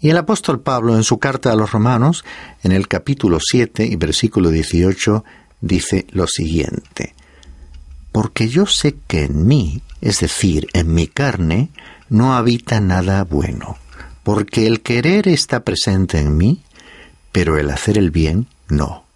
Y 0.01 0.11
el 0.11 0.17
apóstol 0.17 0.61
Pablo 0.61 0.95
en 0.95 1.03
su 1.03 1.19
carta 1.19 1.51
a 1.51 1.57
los 1.57 1.73
romanos, 1.73 2.25
en 2.63 2.71
el 2.71 2.87
capítulo 2.87 3.39
7 3.41 3.85
y 3.85 3.97
versículo 3.97 4.51
18, 4.51 5.25
dice 5.61 6.07
lo 6.11 6.29
siguiente, 6.29 7.15
Porque 8.13 8.49
yo 8.49 8.67
sé 8.67 8.95
que 9.09 9.25
en 9.25 9.45
mí, 9.47 9.83
es 10.01 10.21
decir, 10.21 10.69
en 10.73 10.95
mi 10.95 11.09
carne, 11.09 11.71
no 12.09 12.35
habita 12.35 12.81
nada 12.81 13.25
bueno, 13.25 13.77
porque 14.23 14.69
el 14.69 14.83
querer 14.83 15.27
está 15.27 15.65
presente 15.65 16.21
en 16.21 16.37
mí, 16.37 16.63
pero 17.33 17.59
el 17.59 17.71
hacer 17.71 17.99
el 17.99 18.13
bien 18.13 18.47
no. 18.69 19.08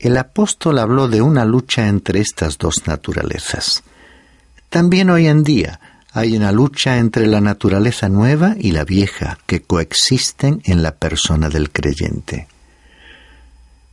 El 0.00 0.16
apóstol 0.16 0.78
habló 0.78 1.08
de 1.08 1.20
una 1.20 1.44
lucha 1.44 1.86
entre 1.86 2.20
estas 2.20 2.56
dos 2.56 2.86
naturalezas. 2.86 3.82
También 4.70 5.10
hoy 5.10 5.26
en 5.26 5.44
día 5.44 5.78
hay 6.12 6.38
una 6.38 6.52
lucha 6.52 6.96
entre 6.96 7.26
la 7.26 7.42
naturaleza 7.42 8.08
nueva 8.08 8.56
y 8.58 8.70
la 8.72 8.84
vieja 8.84 9.36
que 9.44 9.60
coexisten 9.60 10.62
en 10.64 10.82
la 10.82 10.92
persona 10.92 11.50
del 11.50 11.70
creyente. 11.70 12.48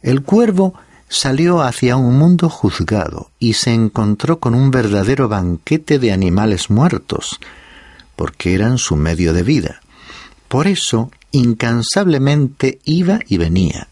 El 0.01 0.23
cuervo 0.23 0.75
salió 1.09 1.61
hacia 1.61 1.97
un 1.97 2.17
mundo 2.17 2.49
juzgado 2.49 3.31
y 3.37 3.53
se 3.53 3.73
encontró 3.73 4.39
con 4.39 4.55
un 4.55 4.71
verdadero 4.71 5.27
banquete 5.27 5.99
de 5.99 6.13
animales 6.13 6.69
muertos, 6.69 7.37
porque 8.15 8.53
eran 8.53 8.77
su 8.77 8.95
medio 8.95 9.33
de 9.33 9.43
vida. 9.43 9.81
Por 10.47 10.67
eso, 10.67 11.11
incansablemente 11.31 12.79
iba 12.85 13.19
y 13.27 13.37
venía. 13.37 13.89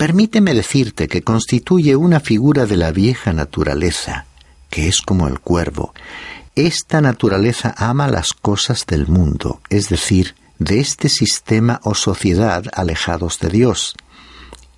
Permíteme 0.00 0.54
decirte 0.54 1.08
que 1.08 1.20
constituye 1.20 1.94
una 1.94 2.20
figura 2.20 2.64
de 2.64 2.78
la 2.78 2.90
vieja 2.90 3.34
naturaleza, 3.34 4.24
que 4.70 4.88
es 4.88 5.02
como 5.02 5.28
el 5.28 5.40
cuervo. 5.40 5.92
Esta 6.54 7.02
naturaleza 7.02 7.74
ama 7.76 8.08
las 8.08 8.32
cosas 8.32 8.86
del 8.86 9.08
mundo, 9.08 9.60
es 9.68 9.90
decir, 9.90 10.36
de 10.58 10.80
este 10.80 11.10
sistema 11.10 11.82
o 11.84 11.94
sociedad 11.94 12.64
alejados 12.72 13.40
de 13.40 13.50
Dios 13.50 13.94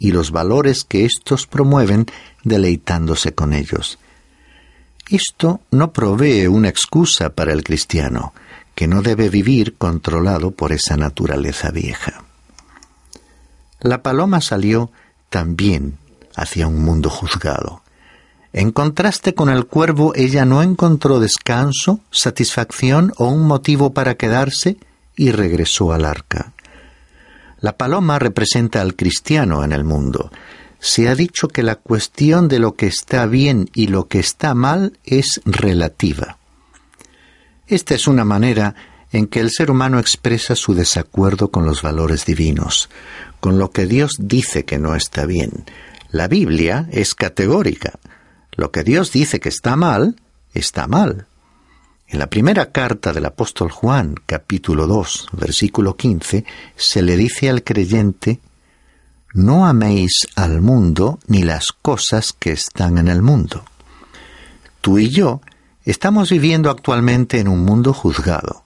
y 0.00 0.10
los 0.10 0.32
valores 0.32 0.82
que 0.82 1.04
éstos 1.04 1.46
promueven 1.46 2.06
deleitándose 2.42 3.32
con 3.32 3.52
ellos. 3.52 4.00
Esto 5.08 5.60
no 5.70 5.92
provee 5.92 6.48
una 6.48 6.68
excusa 6.68 7.30
para 7.30 7.52
el 7.52 7.62
cristiano, 7.62 8.34
que 8.74 8.88
no 8.88 9.02
debe 9.02 9.28
vivir 9.28 9.76
controlado 9.76 10.50
por 10.50 10.72
esa 10.72 10.96
naturaleza 10.96 11.70
vieja. 11.70 12.24
La 13.78 14.02
paloma 14.02 14.40
salió 14.40 14.90
también 15.32 15.96
hacia 16.36 16.68
un 16.68 16.84
mundo 16.84 17.08
juzgado. 17.08 17.82
En 18.52 18.70
contraste 18.70 19.34
con 19.34 19.48
el 19.48 19.64
cuervo, 19.64 20.12
ella 20.14 20.44
no 20.44 20.62
encontró 20.62 21.20
descanso, 21.20 22.00
satisfacción 22.10 23.14
o 23.16 23.28
un 23.28 23.46
motivo 23.46 23.94
para 23.94 24.14
quedarse 24.16 24.76
y 25.16 25.32
regresó 25.32 25.94
al 25.94 26.04
arca. 26.04 26.52
La 27.60 27.78
paloma 27.78 28.18
representa 28.18 28.82
al 28.82 28.94
cristiano 28.94 29.64
en 29.64 29.72
el 29.72 29.84
mundo. 29.84 30.30
Se 30.80 31.08
ha 31.08 31.14
dicho 31.14 31.48
que 31.48 31.62
la 31.62 31.76
cuestión 31.76 32.48
de 32.48 32.58
lo 32.58 32.74
que 32.74 32.86
está 32.86 33.24
bien 33.24 33.70
y 33.72 33.86
lo 33.86 34.08
que 34.08 34.18
está 34.18 34.54
mal 34.54 34.98
es 35.04 35.40
relativa. 35.46 36.36
Esta 37.66 37.94
es 37.94 38.06
una 38.06 38.26
manera 38.26 38.74
en 39.12 39.28
que 39.28 39.40
el 39.40 39.50
ser 39.50 39.70
humano 39.70 39.98
expresa 39.98 40.56
su 40.56 40.74
desacuerdo 40.74 41.50
con 41.50 41.64
los 41.64 41.80
valores 41.80 42.26
divinos, 42.26 42.90
con 43.42 43.58
lo 43.58 43.72
que 43.72 43.86
Dios 43.86 44.12
dice 44.20 44.64
que 44.64 44.78
no 44.78 44.94
está 44.94 45.26
bien. 45.26 45.64
La 46.12 46.28
Biblia 46.28 46.88
es 46.92 47.16
categórica. 47.16 47.98
Lo 48.52 48.70
que 48.70 48.84
Dios 48.84 49.10
dice 49.10 49.40
que 49.40 49.48
está 49.48 49.74
mal, 49.74 50.14
está 50.54 50.86
mal. 50.86 51.26
En 52.06 52.20
la 52.20 52.28
primera 52.28 52.70
carta 52.70 53.12
del 53.12 53.26
apóstol 53.26 53.72
Juan, 53.72 54.14
capítulo 54.26 54.86
2, 54.86 55.30
versículo 55.32 55.96
15, 55.96 56.44
se 56.76 57.02
le 57.02 57.16
dice 57.16 57.50
al 57.50 57.64
creyente, 57.64 58.38
No 59.34 59.66
améis 59.66 60.28
al 60.36 60.60
mundo 60.60 61.18
ni 61.26 61.42
las 61.42 61.72
cosas 61.72 62.32
que 62.32 62.52
están 62.52 62.96
en 62.96 63.08
el 63.08 63.22
mundo. 63.22 63.64
Tú 64.80 65.00
y 65.00 65.08
yo 65.08 65.40
estamos 65.84 66.30
viviendo 66.30 66.70
actualmente 66.70 67.40
en 67.40 67.48
un 67.48 67.64
mundo 67.64 67.92
juzgado. 67.92 68.61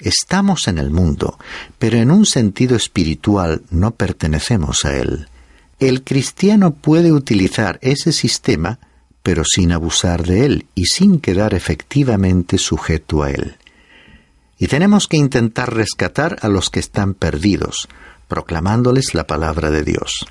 Estamos 0.00 0.68
en 0.68 0.78
el 0.78 0.90
mundo, 0.90 1.38
pero 1.78 1.98
en 1.98 2.10
un 2.10 2.26
sentido 2.26 2.76
espiritual 2.76 3.62
no 3.70 3.92
pertenecemos 3.92 4.84
a 4.84 4.96
él. 4.96 5.28
El 5.78 6.04
cristiano 6.04 6.74
puede 6.74 7.12
utilizar 7.12 7.78
ese 7.82 8.12
sistema 8.12 8.78
pero 9.22 9.42
sin 9.44 9.72
abusar 9.72 10.26
de 10.26 10.46
él 10.46 10.66
y 10.74 10.86
sin 10.86 11.20
quedar 11.20 11.54
efectivamente 11.54 12.58
sujeto 12.58 13.22
a 13.22 13.30
él. 13.30 13.56
Y 14.58 14.66
tenemos 14.66 15.08
que 15.08 15.16
intentar 15.16 15.74
rescatar 15.74 16.38
a 16.42 16.48
los 16.48 16.70
que 16.70 16.80
están 16.80 17.14
perdidos, 17.14 17.88
proclamándoles 18.28 19.14
la 19.14 19.26
palabra 19.26 19.70
de 19.70 19.84
Dios. 19.84 20.26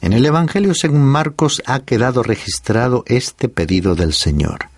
En 0.00 0.12
el 0.12 0.24
Evangelio 0.24 0.74
según 0.74 1.02
Marcos 1.02 1.62
ha 1.66 1.80
quedado 1.80 2.22
registrado 2.22 3.04
este 3.06 3.48
pedido 3.48 3.94
del 3.94 4.14
Señor. 4.14 4.68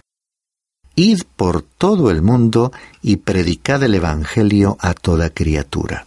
Id 0.94 1.22
por 1.36 1.62
todo 1.62 2.10
el 2.10 2.22
mundo 2.22 2.72
y 3.02 3.16
predicad 3.16 3.82
el 3.82 3.94
Evangelio 3.94 4.76
a 4.80 4.94
toda 4.94 5.30
criatura 5.30 6.06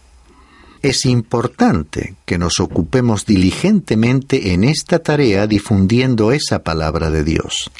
es 0.88 1.04
importante 1.04 2.14
que 2.24 2.38
nos 2.38 2.60
ocupemos 2.60 3.26
diligentemente 3.26 4.52
en 4.52 4.64
esta 4.64 5.00
tarea 5.00 5.46
difundiendo 5.46 6.32
esa 6.32 6.60
palabra 6.60 7.10
de 7.10 7.24
Dios. 7.24 7.70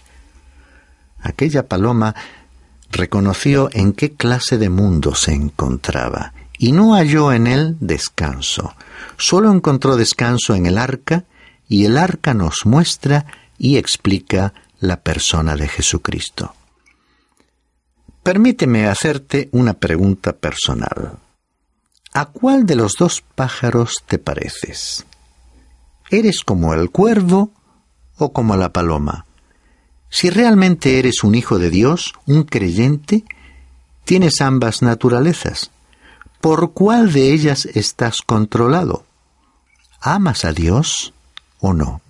Aquella 1.20 1.66
paloma 1.66 2.14
reconoció 2.90 3.68
en 3.72 3.92
qué 3.92 4.12
clase 4.12 4.58
de 4.58 4.70
mundo 4.70 5.14
se 5.14 5.32
encontraba 5.32 6.32
y 6.58 6.72
no 6.72 6.94
halló 6.94 7.32
en 7.32 7.46
él 7.46 7.76
descanso. 7.80 8.74
Solo 9.16 9.52
encontró 9.52 9.96
descanso 9.96 10.54
en 10.54 10.66
el 10.66 10.78
arca 10.78 11.24
y 11.68 11.84
el 11.84 11.98
arca 11.98 12.34
nos 12.34 12.64
muestra 12.64 13.26
y 13.58 13.76
explica 13.76 14.52
la 14.80 14.98
persona 14.98 15.56
de 15.56 15.68
Jesucristo. 15.68 16.54
Permíteme 18.26 18.88
hacerte 18.88 19.48
una 19.52 19.74
pregunta 19.74 20.32
personal. 20.32 21.16
¿A 22.12 22.24
cuál 22.24 22.66
de 22.66 22.74
los 22.74 22.94
dos 22.98 23.22
pájaros 23.36 24.02
te 24.04 24.18
pareces? 24.18 25.06
¿Eres 26.10 26.42
como 26.42 26.74
el 26.74 26.90
cuervo 26.90 27.52
o 28.18 28.32
como 28.32 28.56
la 28.56 28.72
paloma? 28.72 29.26
Si 30.10 30.28
realmente 30.28 30.98
eres 30.98 31.22
un 31.22 31.36
hijo 31.36 31.60
de 31.60 31.70
Dios, 31.70 32.14
un 32.26 32.42
creyente, 32.42 33.22
tienes 34.04 34.40
ambas 34.40 34.82
naturalezas. 34.82 35.70
¿Por 36.40 36.72
cuál 36.72 37.12
de 37.12 37.32
ellas 37.32 37.64
estás 37.64 38.22
controlado? 38.22 39.04
¿Amas 40.00 40.44
a 40.44 40.52
Dios 40.52 41.14
o 41.60 41.72
no? 41.72 42.00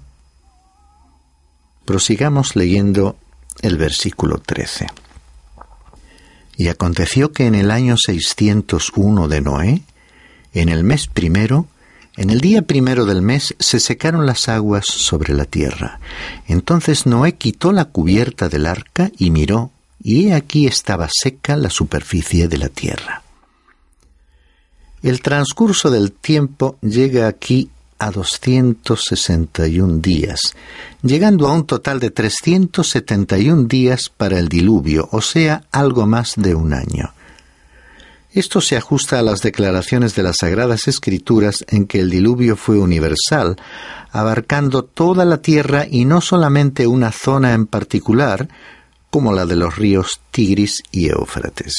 Prosigamos 1.84 2.56
leyendo 2.56 3.18
el 3.60 3.76
versículo 3.76 4.38
13. 4.38 4.86
Y 6.56 6.68
aconteció 6.68 7.32
que 7.32 7.46
en 7.46 7.54
el 7.54 7.70
año 7.70 7.96
601 7.98 9.28
de 9.28 9.40
Noé, 9.40 9.82
en 10.54 10.68
el 10.68 10.84
mes 10.84 11.06
primero, 11.06 11.66
en 12.16 12.30
el 12.30 12.40
día 12.40 12.62
primero 12.62 13.04
del 13.04 13.20
mes 13.20 13.54
se 13.58 13.78
secaron 13.78 14.24
las 14.24 14.48
aguas 14.48 14.86
sobre 14.86 15.34
la 15.34 15.44
tierra. 15.44 16.00
Entonces 16.48 17.04
Noé 17.04 17.34
quitó 17.34 17.72
la 17.72 17.84
cubierta 17.84 18.48
del 18.48 18.66
arca 18.66 19.10
y 19.18 19.30
miró, 19.30 19.70
y 20.02 20.28
he 20.28 20.34
aquí 20.34 20.66
estaba 20.66 21.08
seca 21.10 21.56
la 21.56 21.68
superficie 21.68 22.48
de 22.48 22.56
la 22.56 22.68
tierra. 22.68 23.22
El 25.02 25.20
transcurso 25.20 25.90
del 25.90 26.10
tiempo 26.10 26.78
llega 26.80 27.28
aquí 27.28 27.70
a 27.98 28.10
261 28.10 29.98
días, 29.98 30.54
llegando 31.02 31.48
a 31.48 31.52
un 31.52 31.66
total 31.66 32.00
de 32.00 32.10
371 32.10 33.64
días 33.64 34.10
para 34.14 34.38
el 34.38 34.48
diluvio, 34.48 35.08
o 35.12 35.20
sea, 35.20 35.64
algo 35.72 36.06
más 36.06 36.34
de 36.36 36.54
un 36.54 36.72
año. 36.72 37.12
Esto 38.32 38.60
se 38.60 38.76
ajusta 38.76 39.18
a 39.18 39.22
las 39.22 39.40
declaraciones 39.40 40.14
de 40.14 40.22
las 40.22 40.36
Sagradas 40.40 40.88
Escrituras 40.88 41.64
en 41.68 41.86
que 41.86 42.00
el 42.00 42.10
diluvio 42.10 42.56
fue 42.56 42.78
universal, 42.78 43.56
abarcando 44.12 44.84
toda 44.84 45.24
la 45.24 45.38
tierra 45.38 45.86
y 45.90 46.04
no 46.04 46.20
solamente 46.20 46.86
una 46.86 47.12
zona 47.12 47.54
en 47.54 47.66
particular, 47.66 48.48
como 49.10 49.32
la 49.32 49.46
de 49.46 49.56
los 49.56 49.76
ríos 49.76 50.20
Tigris 50.30 50.82
y 50.90 51.08
Éufrates. 51.08 51.74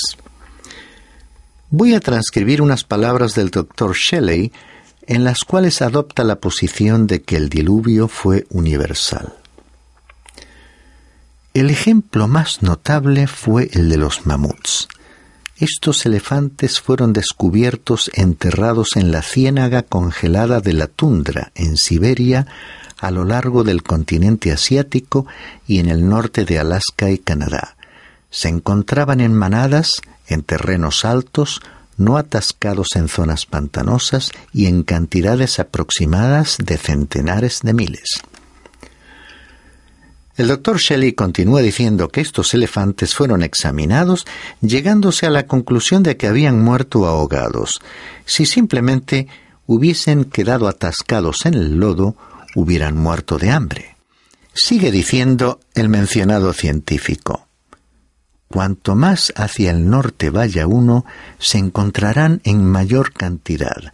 Voy 1.70 1.94
a 1.94 2.00
transcribir 2.00 2.62
unas 2.62 2.84
palabras 2.84 3.36
del 3.36 3.52
doctor 3.52 3.94
Shelley 3.96 4.52
en 5.08 5.24
las 5.24 5.46
cuales 5.46 5.82
adopta 5.82 6.24
la 6.24 6.36
posición 6.36 7.08
de 7.08 7.22
que 7.22 7.38
el 7.38 7.50
diluvio 7.50 8.08
fue 8.08 8.46
universal. 8.50 9.34
El 11.54 11.70
ejemplo 11.70 12.28
más 12.28 12.62
notable 12.62 13.26
fue 13.26 13.70
el 13.74 13.90
de 13.90 13.98
los 13.98 14.28
mamuts. 14.28 14.90
Estos 15.58 16.06
elefantes 16.06 16.82
fueron 16.82 17.14
descubiertos 17.14 18.12
enterrados 18.14 18.96
en 18.96 19.12
la 19.12 19.24
ciénaga 19.24 19.82
congelada 19.82 20.60
de 20.60 20.74
la 20.74 20.86
tundra 20.86 21.52
en 21.56 21.78
Siberia, 21.78 22.46
a 23.00 23.10
lo 23.10 23.24
largo 23.26 23.64
del 23.64 23.82
continente 23.82 24.52
asiático 24.52 25.26
y 25.66 25.80
en 25.80 25.90
el 25.90 26.08
norte 26.08 26.46
de 26.46 26.60
Alaska 26.60 27.10
y 27.10 27.18
Canadá. 27.18 27.76
Se 28.30 28.50
encontraban 28.50 29.22
en 29.22 29.34
manadas, 29.34 30.02
en 30.28 30.44
terrenos 30.44 31.06
altos, 31.06 31.62
no 31.98 32.18
atascados 32.18 32.90
en 32.96 33.08
zonas 33.08 33.46
pantanosas 33.46 34.32
y 34.54 34.68
en 34.68 34.84
cantidades 34.84 35.60
aproximadas 35.60 36.58
de 36.64 36.78
centenares 36.78 37.62
de 37.64 37.74
miles. 37.74 38.22
El 40.38 40.50
doctor 40.50 40.78
Shelley 40.78 41.14
continúa 41.14 41.62
diciendo 41.62 42.10
que 42.10 42.22
estos 42.22 42.54
elefantes 42.54 43.16
fueron 43.16 43.42
examinados, 43.42 44.28
llegándose 44.62 45.26
a 45.26 45.32
la 45.32 45.48
conclusión 45.48 46.04
de 46.04 46.16
que 46.16 46.28
habían 46.28 46.62
muerto 46.62 47.08
ahogados. 47.08 47.82
Si 48.26 48.46
simplemente 48.46 49.28
hubiesen 49.66 50.26
quedado 50.26 50.68
atascados 50.68 51.48
en 51.48 51.56
el 51.56 51.78
lodo, 51.78 52.16
hubieran 52.54 52.96
muerto 52.96 53.40
de 53.40 53.50
hambre. 53.50 53.96
Sigue 54.54 54.92
diciendo 54.92 55.60
el 55.74 55.90
mencionado 55.90 56.54
científico. 56.54 57.47
Cuanto 58.50 58.96
más 58.96 59.34
hacia 59.36 59.72
el 59.72 59.90
norte 59.90 60.30
vaya 60.30 60.68
uno, 60.68 61.06
se 61.38 61.58
encontrarán 61.58 62.42
en 62.44 62.66
mayor 62.66 63.14
cantidad. 63.14 63.94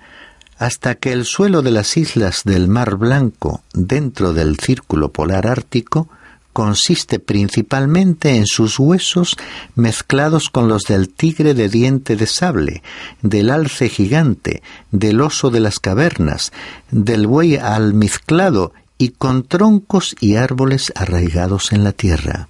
hasta 0.59 0.95
que 0.95 1.11
el 1.11 1.25
suelo 1.25 1.61
de 1.61 1.71
las 1.71 1.97
islas 1.97 2.43
del 2.45 2.69
Mar 2.69 2.95
Blanco, 2.95 3.63
dentro 3.73 4.31
del 4.31 4.57
círculo 4.59 5.11
polar 5.11 5.45
ártico, 5.45 6.07
consiste 6.53 7.19
principalmente 7.19 8.35
en 8.37 8.45
sus 8.45 8.79
huesos 8.79 9.35
mezclados 9.75 10.49
con 10.49 10.69
los 10.69 10.83
del 10.83 11.09
tigre 11.09 11.53
de 11.53 11.67
diente 11.67 12.15
de 12.15 12.27
sable, 12.27 12.83
del 13.21 13.49
alce 13.49 13.89
gigante, 13.89 14.61
del 14.91 15.19
oso 15.19 15.49
de 15.49 15.59
las 15.59 15.79
cavernas, 15.79 16.53
del 16.91 17.27
buey 17.27 17.57
almizclado 17.57 18.71
y 18.97 19.09
con 19.09 19.43
troncos 19.43 20.15
y 20.21 20.35
árboles 20.35 20.93
arraigados 20.95 21.73
en 21.73 21.83
la 21.83 21.91
tierra. 21.91 22.47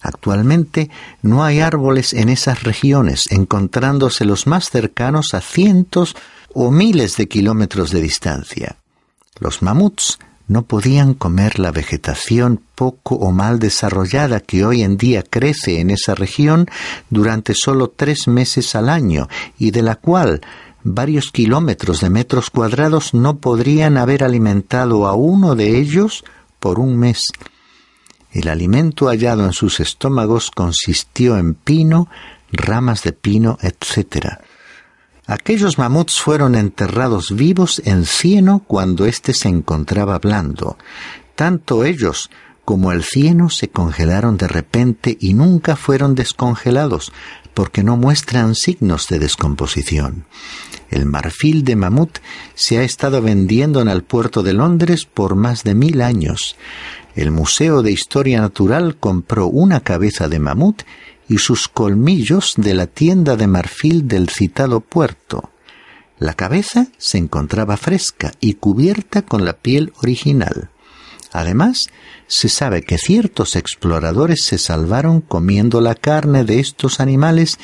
Actualmente 0.00 0.90
no 1.22 1.44
hay 1.44 1.60
árboles 1.60 2.14
en 2.14 2.30
esas 2.30 2.62
regiones, 2.62 3.24
encontrándose 3.30 4.24
los 4.24 4.46
más 4.46 4.70
cercanos 4.70 5.34
a 5.34 5.40
cientos 5.40 6.16
o 6.54 6.70
miles 6.70 7.16
de 7.16 7.28
kilómetros 7.28 7.90
de 7.90 8.00
distancia. 8.00 8.76
Los 9.38 9.62
mamuts 9.62 10.18
no 10.48 10.62
podían 10.62 11.14
comer 11.14 11.60
la 11.60 11.70
vegetación 11.70 12.60
poco 12.74 13.14
o 13.14 13.30
mal 13.30 13.60
desarrollada 13.60 14.40
que 14.40 14.64
hoy 14.64 14.82
en 14.82 14.96
día 14.96 15.22
crece 15.22 15.80
en 15.80 15.90
esa 15.90 16.16
región 16.16 16.66
durante 17.08 17.54
solo 17.54 17.88
tres 17.88 18.26
meses 18.26 18.74
al 18.74 18.88
año 18.88 19.28
y 19.58 19.70
de 19.70 19.82
la 19.82 19.94
cual 19.94 20.40
varios 20.82 21.30
kilómetros 21.30 22.00
de 22.00 22.10
metros 22.10 22.50
cuadrados 22.50 23.14
no 23.14 23.36
podrían 23.36 23.96
haber 23.96 24.24
alimentado 24.24 25.06
a 25.06 25.12
uno 25.12 25.54
de 25.54 25.78
ellos 25.78 26.24
por 26.58 26.80
un 26.80 26.98
mes. 26.98 27.22
El 28.32 28.48
alimento 28.48 29.06
hallado 29.06 29.44
en 29.44 29.52
sus 29.52 29.80
estómagos 29.80 30.50
consistió 30.50 31.36
en 31.36 31.54
pino, 31.54 32.08
ramas 32.52 33.02
de 33.02 33.12
pino, 33.12 33.58
etc. 33.62 34.38
Aquellos 35.26 35.78
mamuts 35.78 36.20
fueron 36.20 36.54
enterrados 36.54 37.34
vivos 37.34 37.82
en 37.84 38.04
cieno 38.04 38.64
cuando 38.66 39.06
éste 39.06 39.32
se 39.32 39.48
encontraba 39.48 40.18
blando. 40.18 40.76
Tanto 41.34 41.84
ellos 41.84 42.30
como 42.64 42.92
el 42.92 43.02
cieno 43.02 43.50
se 43.50 43.68
congelaron 43.68 44.36
de 44.36 44.46
repente 44.46 45.16
y 45.20 45.34
nunca 45.34 45.74
fueron 45.74 46.14
descongelados, 46.14 47.12
porque 47.52 47.82
no 47.82 47.96
muestran 47.96 48.54
signos 48.54 49.08
de 49.08 49.18
descomposición. 49.18 50.24
El 50.88 51.06
marfil 51.06 51.64
de 51.64 51.76
mamut 51.76 52.18
se 52.54 52.78
ha 52.78 52.82
estado 52.82 53.22
vendiendo 53.22 53.80
en 53.80 53.88
el 53.88 54.02
puerto 54.02 54.42
de 54.42 54.52
Londres 54.52 55.04
por 55.04 55.34
más 55.34 55.64
de 55.64 55.74
mil 55.74 56.00
años. 56.00 56.56
El 57.16 57.30
Museo 57.30 57.82
de 57.82 57.90
Historia 57.90 58.40
Natural 58.40 58.96
compró 58.96 59.46
una 59.46 59.80
cabeza 59.80 60.28
de 60.28 60.38
mamut 60.38 60.82
y 61.28 61.38
sus 61.38 61.68
colmillos 61.68 62.54
de 62.56 62.74
la 62.74 62.86
tienda 62.86 63.36
de 63.36 63.46
marfil 63.46 64.06
del 64.08 64.28
citado 64.28 64.80
puerto. 64.80 65.50
La 66.18 66.34
cabeza 66.34 66.88
se 66.98 67.18
encontraba 67.18 67.76
fresca 67.76 68.32
y 68.40 68.54
cubierta 68.54 69.22
con 69.22 69.44
la 69.44 69.54
piel 69.54 69.92
original. 70.02 70.70
Además, 71.32 71.88
se 72.26 72.48
sabe 72.48 72.82
que 72.82 72.98
ciertos 72.98 73.56
exploradores 73.56 74.44
se 74.44 74.58
salvaron 74.58 75.20
comiendo 75.20 75.80
la 75.80 75.94
carne 75.94 76.44
de 76.44 76.60
estos 76.60 77.00
animales 77.00 77.58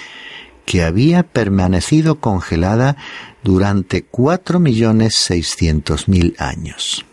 que 0.64 0.82
había 0.82 1.22
permanecido 1.22 2.20
congelada 2.20 2.96
durante 3.42 4.02
cuatro 4.02 4.58
millones 4.58 5.14
seiscientos 5.16 6.08
mil 6.08 6.34
años. 6.38 7.04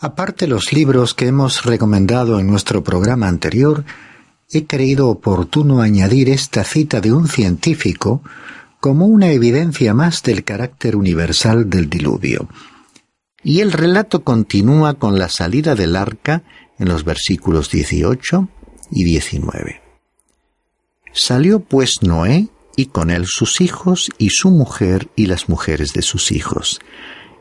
Aparte 0.00 0.46
los 0.46 0.72
libros 0.72 1.12
que 1.12 1.26
hemos 1.26 1.64
recomendado 1.64 2.40
en 2.40 2.46
nuestro 2.46 2.82
programa 2.82 3.28
anterior, 3.28 3.84
he 4.50 4.64
creído 4.64 5.08
oportuno 5.08 5.82
añadir 5.82 6.30
esta 6.30 6.64
cita 6.64 7.02
de 7.02 7.12
un 7.12 7.28
científico 7.28 8.22
como 8.80 9.06
una 9.06 9.30
evidencia 9.30 9.92
más 9.92 10.22
del 10.22 10.42
carácter 10.42 10.96
universal 10.96 11.68
del 11.68 11.90
diluvio. 11.90 12.48
Y 13.44 13.60
el 13.60 13.72
relato 13.72 14.24
continúa 14.24 14.94
con 14.94 15.18
la 15.18 15.28
salida 15.28 15.74
del 15.74 15.94
arca 15.96 16.44
en 16.78 16.88
los 16.88 17.04
versículos 17.04 17.70
18 17.70 18.48
y 18.92 19.04
19. 19.04 19.82
Salió 21.12 21.60
pues 21.60 22.02
Noé 22.02 22.48
y 22.74 22.86
con 22.86 23.10
él 23.10 23.26
sus 23.26 23.60
hijos 23.60 24.10
y 24.16 24.30
su 24.30 24.50
mujer 24.50 25.10
y 25.14 25.26
las 25.26 25.50
mujeres 25.50 25.92
de 25.92 26.00
sus 26.00 26.32
hijos, 26.32 26.80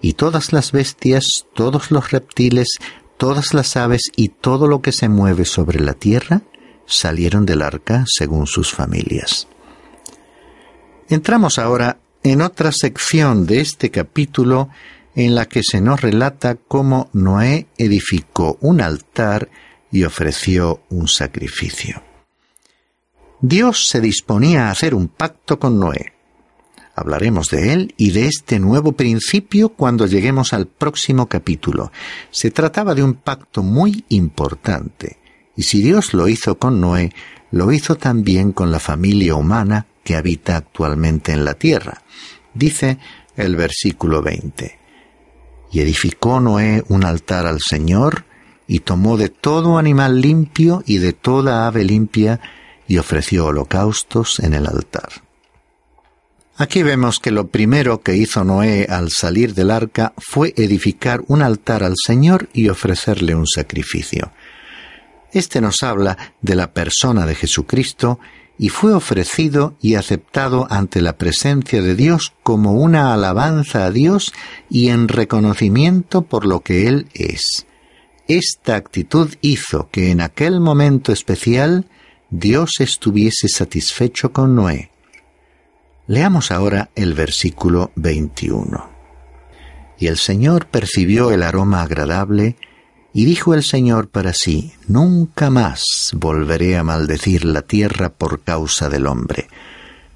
y 0.01 0.13
todas 0.13 0.53
las 0.53 0.71
bestias, 0.71 1.45
todos 1.53 1.91
los 1.91 2.11
reptiles, 2.11 2.77
todas 3.17 3.53
las 3.53 3.75
aves 3.75 4.03
y 4.15 4.29
todo 4.29 4.67
lo 4.67 4.81
que 4.81 4.91
se 4.91 5.09
mueve 5.09 5.45
sobre 5.45 5.79
la 5.79 5.93
tierra, 5.93 6.41
salieron 6.85 7.45
del 7.45 7.61
arca 7.61 8.05
según 8.07 8.47
sus 8.47 8.71
familias. 8.71 9.47
Entramos 11.09 11.59
ahora 11.59 11.99
en 12.23 12.41
otra 12.41 12.71
sección 12.71 13.45
de 13.45 13.61
este 13.61 13.91
capítulo 13.91 14.69
en 15.15 15.35
la 15.35 15.47
que 15.47 15.61
se 15.63 15.81
nos 15.81 16.01
relata 16.01 16.55
cómo 16.55 17.09
Noé 17.13 17.67
edificó 17.77 18.57
un 18.61 18.81
altar 18.81 19.49
y 19.91 20.03
ofreció 20.03 20.81
un 20.89 21.07
sacrificio. 21.07 22.03
Dios 23.41 23.87
se 23.87 24.01
disponía 24.01 24.67
a 24.67 24.71
hacer 24.71 24.93
un 24.93 25.07
pacto 25.07 25.59
con 25.59 25.79
Noé. 25.79 26.13
Hablaremos 26.99 27.47
de 27.47 27.71
él 27.71 27.93
y 27.95 28.11
de 28.11 28.27
este 28.27 28.59
nuevo 28.59 28.91
principio 28.91 29.69
cuando 29.69 30.05
lleguemos 30.05 30.51
al 30.51 30.67
próximo 30.67 31.27
capítulo. 31.27 31.93
Se 32.29 32.51
trataba 32.51 32.93
de 32.93 33.03
un 33.03 33.13
pacto 33.13 33.63
muy 33.63 34.03
importante 34.09 35.17
y 35.55 35.63
si 35.63 35.81
Dios 35.81 36.13
lo 36.13 36.27
hizo 36.27 36.57
con 36.57 36.79
Noé, 36.79 37.13
lo 37.51 37.71
hizo 37.71 37.95
también 37.95 38.53
con 38.53 38.71
la 38.71 38.79
familia 38.79 39.35
humana 39.35 39.87
que 40.03 40.15
habita 40.15 40.55
actualmente 40.55 41.31
en 41.31 41.43
la 41.43 41.53
tierra. 41.53 42.01
Dice 42.53 42.97
el 43.35 43.55
versículo 43.55 44.21
20. 44.21 44.79
Y 45.71 45.79
edificó 45.81 46.39
Noé 46.39 46.83
un 46.87 47.05
altar 47.05 47.45
al 47.45 47.59
Señor, 47.59 48.25
y 48.67 48.79
tomó 48.79 49.17
de 49.17 49.29
todo 49.29 49.77
animal 49.77 50.21
limpio 50.21 50.83
y 50.85 50.99
de 50.99 51.13
toda 51.13 51.67
ave 51.67 51.83
limpia, 51.83 52.39
y 52.87 52.97
ofreció 52.97 53.45
holocaustos 53.47 54.39
en 54.39 54.53
el 54.53 54.65
altar. 54.65 55.28
Aquí 56.61 56.83
vemos 56.83 57.21
que 57.21 57.31
lo 57.31 57.47
primero 57.47 58.01
que 58.01 58.17
hizo 58.17 58.43
Noé 58.43 58.85
al 58.89 59.11
salir 59.11 59.53
del 59.53 59.71
arca 59.71 60.11
fue 60.17 60.53
edificar 60.57 61.23
un 61.27 61.41
altar 61.41 61.83
al 61.83 61.93
Señor 61.95 62.49
y 62.51 62.67
ofrecerle 62.67 63.33
un 63.33 63.47
sacrificio. 63.47 64.33
Este 65.31 65.61
nos 65.61 65.83
habla 65.83 66.17
de 66.41 66.55
la 66.55 66.73
persona 66.73 67.25
de 67.25 67.35
Jesucristo 67.35 68.19
y 68.57 68.67
fue 68.67 68.93
ofrecido 68.93 69.77
y 69.81 69.95
aceptado 69.95 70.67
ante 70.69 71.01
la 71.01 71.17
presencia 71.17 71.81
de 71.81 71.95
Dios 71.95 72.33
como 72.43 72.73
una 72.73 73.13
alabanza 73.13 73.85
a 73.85 73.91
Dios 73.91 74.33
y 74.69 74.89
en 74.89 75.07
reconocimiento 75.07 76.23
por 76.23 76.45
lo 76.45 76.59
que 76.59 76.89
Él 76.89 77.07
es. 77.13 77.67
Esta 78.27 78.75
actitud 78.75 79.33
hizo 79.39 79.87
que 79.93 80.11
en 80.11 80.19
aquel 80.19 80.59
momento 80.59 81.13
especial 81.13 81.85
Dios 82.29 82.71
estuviese 82.79 83.47
satisfecho 83.47 84.33
con 84.33 84.55
Noé. 84.55 84.88
Leamos 86.09 86.49
ahora 86.49 86.89
el 86.95 87.13
versículo 87.13 87.91
21. 87.93 88.89
Y 89.99 90.07
el 90.07 90.17
Señor 90.17 90.65
percibió 90.65 91.29
el 91.29 91.43
aroma 91.43 91.83
agradable, 91.83 92.55
y 93.13 93.25
dijo 93.25 93.53
el 93.53 93.61
Señor 93.61 94.07
para 94.07 94.33
sí, 94.33 94.73
Nunca 94.87 95.51
más 95.51 95.83
volveré 96.15 96.77
a 96.77 96.83
maldecir 96.83 97.45
la 97.45 97.61
tierra 97.61 98.09
por 98.09 98.41
causa 98.41 98.89
del 98.89 99.05
hombre, 99.05 99.49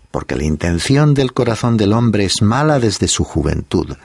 porque 0.09 0.35
la 0.35 0.45
intención 0.45 1.13
del 1.13 1.31
corazón 1.31 1.77
del 1.77 1.93
hombre 1.93 2.25
es 2.25 2.41
mala 2.41 2.79
desde 2.79 3.07
su 3.07 3.23
juventud. 3.23 3.95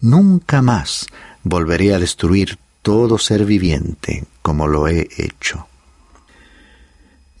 Nunca 0.00 0.62
más 0.62 1.08
volveré 1.42 1.94
a 1.94 1.98
destruir 1.98 2.60
todo 2.80 3.18
ser 3.18 3.44
viviente 3.44 4.24
como 4.40 4.68
lo 4.68 4.86
he 4.86 5.08
hecho. 5.18 5.66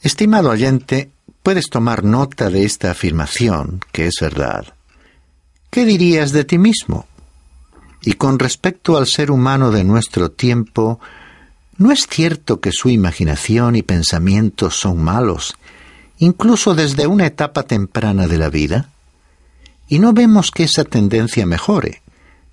Estimado 0.02 0.50
oyente, 0.50 1.12
puedes 1.48 1.70
tomar 1.70 2.04
nota 2.04 2.50
de 2.50 2.66
esta 2.66 2.90
afirmación, 2.90 3.80
que 3.90 4.06
es 4.06 4.16
verdad. 4.20 4.66
¿Qué 5.70 5.86
dirías 5.86 6.30
de 6.32 6.44
ti 6.44 6.58
mismo? 6.58 7.06
Y 8.02 8.12
con 8.12 8.38
respecto 8.38 8.98
al 8.98 9.06
ser 9.06 9.30
humano 9.30 9.70
de 9.70 9.82
nuestro 9.82 10.30
tiempo, 10.30 11.00
¿no 11.78 11.90
es 11.90 12.06
cierto 12.06 12.60
que 12.60 12.70
su 12.70 12.90
imaginación 12.90 13.76
y 13.76 13.82
pensamientos 13.82 14.78
son 14.78 15.02
malos, 15.02 15.56
incluso 16.18 16.74
desde 16.74 17.06
una 17.06 17.24
etapa 17.24 17.62
temprana 17.62 18.26
de 18.26 18.36
la 18.36 18.50
vida? 18.50 18.90
Y 19.88 20.00
no 20.00 20.12
vemos 20.12 20.50
que 20.50 20.64
esa 20.64 20.84
tendencia 20.84 21.46
mejore. 21.46 22.02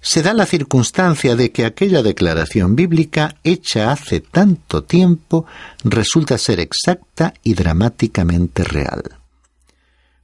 Se 0.06 0.22
da 0.22 0.36
la 0.36 0.46
circunstancia 0.46 1.36
de 1.36 1.52
que 1.52 1.66
aquella 1.66 2.04
declaración 2.04 2.76
bíblica 2.76 3.38
hecha 3.44 3.92
hace 3.92 4.20
tanto 4.20 4.84
tiempo 4.84 5.48
resulta 5.84 6.38
ser 6.38 6.60
exacta 6.60 7.34
y 7.42 7.56
dramáticamente 7.56 8.64
real. 8.64 9.02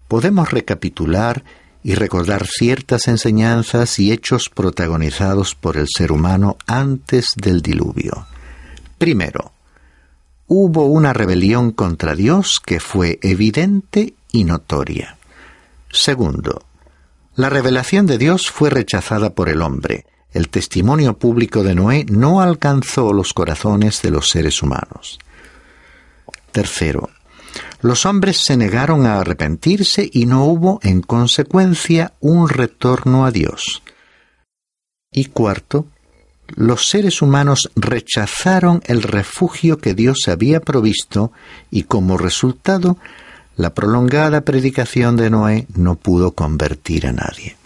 Podemos 0.08 0.52
recapitular 0.52 1.44
y 1.84 1.96
recordar 1.96 2.46
ciertas 2.46 3.08
enseñanzas 3.08 3.98
y 3.98 4.12
hechos 4.12 4.50
protagonizados 4.50 5.56
por 5.56 5.78
el 5.78 5.88
ser 5.88 6.12
humano 6.12 6.58
antes 6.68 7.30
del 7.36 7.64
diluvio. 7.64 8.28
Primero, 9.00 9.52
hubo 10.46 10.86
una 10.86 11.12
rebelión 11.12 11.72
contra 11.72 12.14
Dios 12.14 12.62
que 12.64 12.80
fue 12.80 13.18
evidente 13.24 14.14
y 14.32 14.44
notoria. 14.44 15.18
Segundo, 15.90 16.66
La 17.42 17.50
revelación 17.50 18.06
de 18.06 18.20
Dios 18.20 18.52
fue 18.52 18.70
rechazada 18.70 19.34
por 19.34 19.50
el 19.50 19.64
hombre. 19.64 20.06
El 20.32 20.50
testimonio 20.50 21.18
público 21.18 21.64
de 21.64 21.74
Noé 21.74 22.06
no 22.08 22.40
alcanzó 22.40 23.14
los 23.14 23.34
corazones 23.34 24.04
de 24.04 24.12
los 24.12 24.30
seres 24.30 24.62
humanos. 24.62 25.18
Tercero, 26.52 27.10
los 27.82 28.06
hombres 28.06 28.38
se 28.38 28.58
negaron 28.58 29.08
a 29.08 29.18
arrepentirse 29.18 30.08
y 30.14 30.28
no 30.28 30.46
hubo, 30.46 30.80
en 30.84 31.02
consecuencia, 31.02 32.14
un 32.20 32.48
retorno 32.48 33.26
a 33.26 33.32
Dios. 33.32 33.82
Y 35.12 35.26
cuarto, 35.26 35.88
los 36.50 36.90
seres 36.90 37.24
humanos 37.24 37.72
rechazaron 37.76 38.84
el 38.86 39.02
refugio 39.02 39.80
que 39.80 39.96
Dios 39.96 40.28
había 40.28 40.60
provisto 40.60 41.32
y 41.72 41.86
como 41.86 42.20
resultado, 42.20 42.98
la 43.62 43.76
prolongada 43.76 44.42
predicación 44.42 45.16
de 45.16 45.30
Noé 45.30 45.68
no 45.76 45.96
pudo 45.96 46.32
convertir 46.32 47.06
a 47.06 47.12
nadie. 47.12 47.58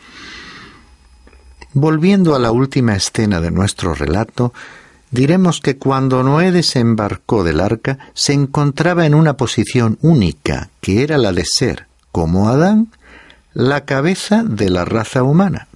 Volviendo 1.71 2.35
a 2.35 2.39
la 2.39 2.51
última 2.51 2.95
escena 2.95 3.39
de 3.39 3.49
nuestro 3.49 3.95
relato, 3.95 4.53
diremos 5.11 5.61
que 5.61 5.77
cuando 5.77 6.21
Noé 6.21 6.51
desembarcó 6.51 7.45
del 7.45 7.61
arca 7.61 7.97
se 8.13 8.33
encontraba 8.33 9.05
en 9.05 9.15
una 9.15 9.37
posición 9.37 9.97
única, 10.01 10.69
que 10.81 11.01
era 11.01 11.17
la 11.17 11.31
de 11.31 11.45
ser, 11.45 11.87
como 12.11 12.49
Adán, 12.49 12.91
la 13.53 13.85
cabeza 13.85 14.43
de 14.43 14.69
la 14.69 14.83
raza 14.83 15.23
humana. 15.23 15.69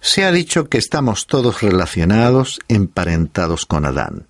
Se 0.00 0.24
ha 0.24 0.32
dicho 0.32 0.70
que 0.70 0.78
estamos 0.78 1.26
todos 1.26 1.60
relacionados, 1.60 2.58
emparentados 2.68 3.66
con 3.66 3.84
Adán. 3.84 4.26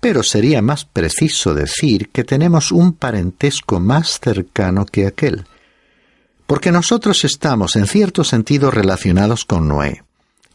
Pero 0.00 0.22
sería 0.22 0.62
más 0.62 0.84
preciso 0.84 1.54
decir 1.54 2.08
que 2.08 2.24
tenemos 2.24 2.72
un 2.72 2.94
parentesco 2.94 3.80
más 3.80 4.18
cercano 4.18 4.86
que 4.86 5.06
aquel, 5.06 5.46
porque 6.46 6.72
nosotros 6.72 7.24
estamos 7.24 7.76
en 7.76 7.86
cierto 7.86 8.24
sentido 8.24 8.70
relacionados 8.70 9.44
con 9.44 9.68
Noé. 9.68 10.02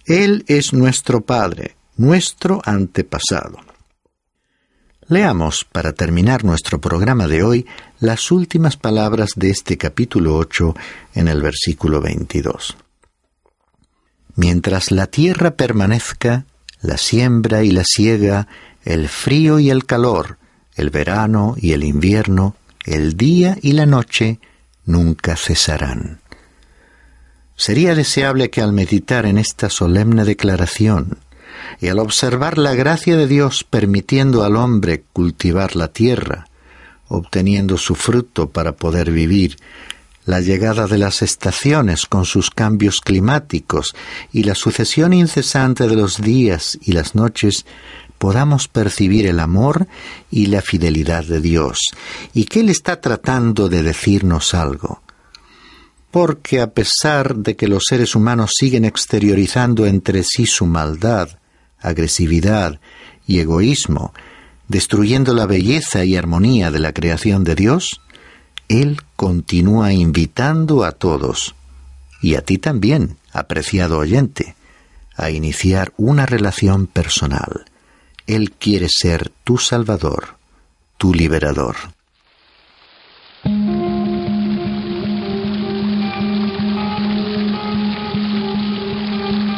Él 0.05 0.43
es 0.47 0.73
nuestro 0.73 1.21
Padre, 1.21 1.75
nuestro 1.95 2.62
antepasado. 2.65 3.60
Leamos, 5.08 5.65
para 5.71 5.93
terminar 5.93 6.43
nuestro 6.43 6.81
programa 6.81 7.27
de 7.27 7.43
hoy, 7.43 7.67
las 7.99 8.31
últimas 8.31 8.75
palabras 8.75 9.34
de 9.36 9.51
este 9.51 9.77
capítulo 9.77 10.36
8 10.36 10.75
en 11.13 11.27
el 11.27 11.43
versículo 11.43 12.01
22. 12.01 12.75
Mientras 14.36 14.91
la 14.91 15.05
tierra 15.05 15.51
permanezca, 15.51 16.45
la 16.81 16.97
siembra 16.97 17.63
y 17.63 17.71
la 17.71 17.84
siega, 17.86 18.47
el 18.86 19.10
frío 19.10 19.60
y 19.60 19.69
el 19.71 19.86
calor, 19.86 20.38
el 20.76 20.91
verano 20.91 21.56
y 21.58 21.74
el 21.74 21.84
invierno, 21.84 22.56
el 22.86 23.17
día 23.17 23.58
y 23.62 23.74
la 23.74 23.86
noche, 23.86 24.39
nunca 24.86 25.36
cesarán. 25.36 26.21
Sería 27.56 27.95
deseable 27.95 28.50
que 28.50 28.62
al 28.62 28.74
meditar 28.74 29.26
en 29.26 29.38
esta 29.38 29.69
solemne 29.69 30.24
declaración 30.24 31.17
y 31.80 31.88
al 31.88 32.00
observar 32.00 32.58
la 32.58 32.76
gracia 32.76 33.17
de 33.17 33.28
Dios 33.28 33.63
permitiendo 33.63 34.43
al 34.43 34.56
hombre 34.56 35.04
cultivar 35.13 35.76
la 35.76 35.88
tierra, 35.88 36.48
obteniendo 37.08 37.78
su 37.78 37.95
fruto 37.95 38.50
para 38.50 38.74
poder 38.74 39.12
vivir, 39.12 39.58
la 40.26 40.41
llegada 40.41 40.88
de 40.88 40.98
las 40.98 41.21
estaciones 41.21 42.08
con 42.08 42.26
sus 42.26 42.50
cambios 42.50 43.00
climáticos 43.00 43.95
y 44.34 44.43
la 44.43 44.56
sucesión 44.56 45.13
incesante 45.13 45.88
de 45.88 45.95
los 45.95 46.19
días 46.19 46.80
y 46.82 46.93
las 46.93 47.15
noches, 47.15 47.65
podamos 48.17 48.67
percibir 48.67 49.28
el 49.28 49.39
amor 49.39 49.88
y 50.32 50.47
la 50.47 50.62
fidelidad 50.62 51.25
de 51.25 51.41
Dios, 51.41 51.80
y 52.34 52.45
que 52.45 52.62
Él 52.62 52.69
está 52.69 53.01
tratando 53.01 53.69
de 53.69 53.84
decirnos 53.84 54.54
algo. 54.54 55.01
Porque 56.12 56.62
a 56.62 56.67
pesar 56.67 57.36
de 57.36 57.56
que 57.56 57.67
los 57.67 57.84
seres 57.88 58.15
humanos 58.15 58.51
siguen 58.58 58.86
exteriorizando 58.86 59.86
entre 59.86 60.23
sí 60.23 60.45
su 60.45 60.65
maldad, 60.65 61.30
agresividad 61.80 62.80
y 63.28 63.39
egoísmo, 63.39 64.13
destruyendo 64.67 65.34
la 65.34 65.45
belleza 65.45 66.06
y 66.06 66.15
armonía 66.15 66.71
de 66.71 66.80
la 66.80 66.93
creación 66.93 67.43
de 67.43 67.56
Dios, 67.56 68.01
Él 68.67 69.01
continúa 69.15 69.93
invitando 69.93 70.84
a 70.84 70.93
todos, 70.93 71.56
y 72.21 72.36
a 72.36 72.41
ti 72.41 72.58
también, 72.58 73.17
apreciado 73.32 73.99
oyente, 73.99 74.56
a 75.15 75.30
iniciar 75.30 75.93
una 75.97 76.25
relación 76.25 76.88
personal. 76.88 77.65
Él 78.28 78.52
quiere 78.52 78.88
ser 78.90 79.32
tu 79.44 79.58
Salvador, 79.58 80.36
tu 80.98 81.14
liberador. 81.14 81.76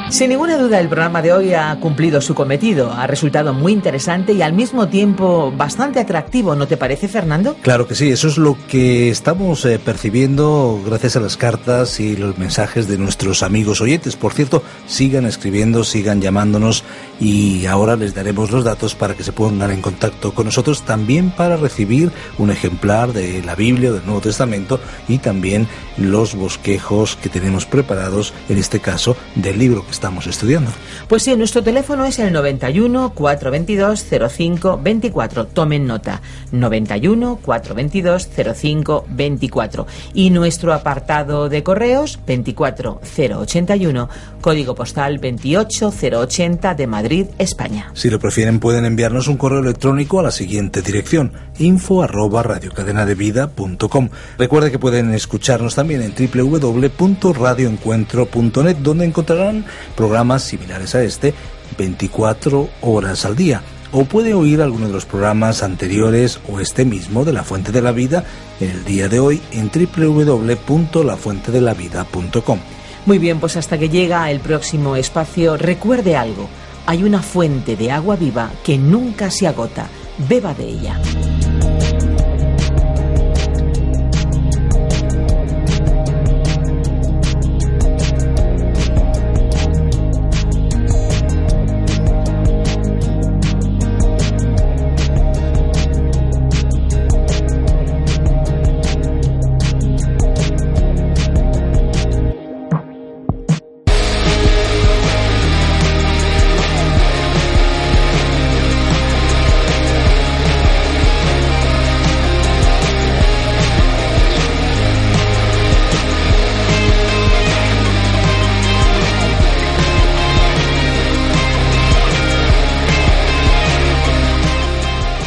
Sin 0.10 0.30
ninguna 0.30 0.58
duda 0.58 0.80
el 0.80 0.88
programa 0.88 1.22
de 1.22 1.34
hoy 1.34 1.54
ha 1.54 1.78
cumplido 1.82 2.22
su 2.22 2.34
cometido, 2.34 2.94
ha 2.94 3.08
resultado 3.08 3.54
muy 3.54 3.74
interesante 3.74 4.32
y 4.32 4.42
al 4.42 4.54
mismo 4.54 4.88
tiempo 4.88 5.52
bastante 5.56 6.00
atractivo, 6.00 6.56
¿no 6.56 6.66
te 6.66 6.78
parece 6.78 7.10
Fernando? 7.10 7.56
Claro 7.62 7.88
que 7.88 7.94
sí, 7.94 8.10
eso 8.10 8.30
es 8.30 8.38
lo 8.38 8.58
que 8.70 9.10
estamos 9.10 9.66
eh, 9.66 9.80
percibiendo 9.84 10.82
gracias 10.86 11.18
a 11.18 11.20
las 11.20 11.36
cartas 11.36 12.00
y 12.00 12.16
los 12.16 12.38
mensajes 12.38 12.88
de 12.88 12.98
nuestros 12.98 13.44
amigos 13.44 13.82
oyentes. 13.82 14.16
Por 14.16 14.34
cierto, 14.34 14.64
sigan 14.88 15.26
escribiendo, 15.26 15.84
sigan 15.84 16.22
llamándonos 16.22 16.86
y 17.20 17.66
ahora 17.66 17.98
les 17.98 18.16
daremos 18.16 18.50
los 18.50 18.64
datos 18.64 18.96
para 18.96 19.14
que 19.14 19.24
se 19.24 19.34
pongan 19.34 19.72
en 19.72 19.82
contacto 19.82 20.34
con 20.34 20.46
nosotros 20.46 20.84
también 20.84 21.32
para 21.32 21.58
recibir 21.58 22.14
un 22.38 22.50
ejemplar 22.50 23.12
de 23.12 23.44
la 23.44 23.56
Biblia 23.56 23.92
del 23.92 24.06
Nuevo 24.06 24.22
Testamento 24.22 24.80
y 25.10 25.18
también 25.18 25.68
los 25.98 26.36
bosquejos 26.36 27.16
que 27.16 27.30
tenemos 27.30 27.66
preparados, 27.66 28.34
en 28.50 28.58
este 28.58 28.80
caso 28.80 29.18
del 29.36 29.60
libro 29.60 29.86
que 29.86 29.92
estamos 29.92 30.28
estudiando. 30.28 30.72
Pues 31.08 31.24
sí, 31.24 31.36
nuestro 31.36 31.64
teléfono 31.64 32.06
es 32.06 32.20
el 32.20 32.32
91 32.32 33.14
422 33.14 34.06
05 34.32 34.80
24. 34.84 35.48
Tomen 35.48 35.88
nota. 35.88 36.22
91 36.52 37.40
422 37.42 38.30
05 38.56 39.06
24. 39.10 39.88
Y 40.14 40.30
nuestro 40.30 40.74
apartado 40.74 41.50
de 41.50 41.64
correos 41.64 42.20
24081, 42.26 44.10
código 44.42 44.76
postal 44.76 45.20
28080 45.20 46.76
de 46.76 46.88
Madrid, 46.88 47.26
España. 47.38 47.92
Si 47.94 48.10
lo 48.10 48.20
prefieren 48.20 48.60
pueden 48.60 48.86
enviarnos 48.86 49.28
un 49.28 49.38
correo 49.38 49.60
electrónico 49.60 50.20
a 50.20 50.24
la 50.24 50.32
siguiente 50.32 50.82
dirección: 50.82 51.34
info 51.60 52.04
arroba 52.04 52.44
radiocadenadevida.com. 52.44 54.10
Recuerde 54.38 54.72
que 54.72 54.80
pueden 54.80 55.14
escucharnos 55.14 55.76
también 55.88 56.02
en 56.02 56.14
www.radioencuentro.net 56.34 58.78
donde 58.78 59.06
encontrarán 59.06 59.64
programas 59.96 60.44
similares 60.44 60.96
a 60.96 61.04
este 61.04 61.34
24 61.78 62.70
horas 62.82 63.24
al 63.24 63.38
día. 63.38 63.62
O 63.94 64.04
puede 64.04 64.34
oír 64.34 64.62
alguno 64.62 64.88
de 64.88 64.94
los 64.94 65.06
programas 65.06 65.64
anteriores 65.64 66.42
o 66.52 66.60
este 66.60 66.84
mismo 66.84 67.24
de 67.24 67.32
La 67.32 67.46
Fuente 67.46 67.72
de 67.72 67.82
la 67.82 67.94
Vida 67.94 68.26
el 68.60 68.84
día 68.84 69.08
de 69.08 69.22
hoy 69.22 69.42
en 69.54 69.72
www.lafuentedelavida.com. 69.72 72.60
Muy 73.06 73.18
bien, 73.18 73.40
pues 73.40 73.56
hasta 73.56 73.78
que 73.78 73.88
llega 73.88 74.30
el 74.30 74.42
próximo 74.42 74.98
espacio, 74.98 75.56
recuerde 75.56 76.18
algo. 76.18 76.50
Hay 76.86 77.06
una 77.06 77.22
fuente 77.22 77.78
de 77.78 77.92
agua 77.92 78.18
viva 78.18 78.52
que 78.66 78.78
nunca 78.78 79.32
se 79.32 79.48
agota. 79.48 79.88
Beba 80.28 80.54
de 80.54 80.68
ella. 80.68 81.00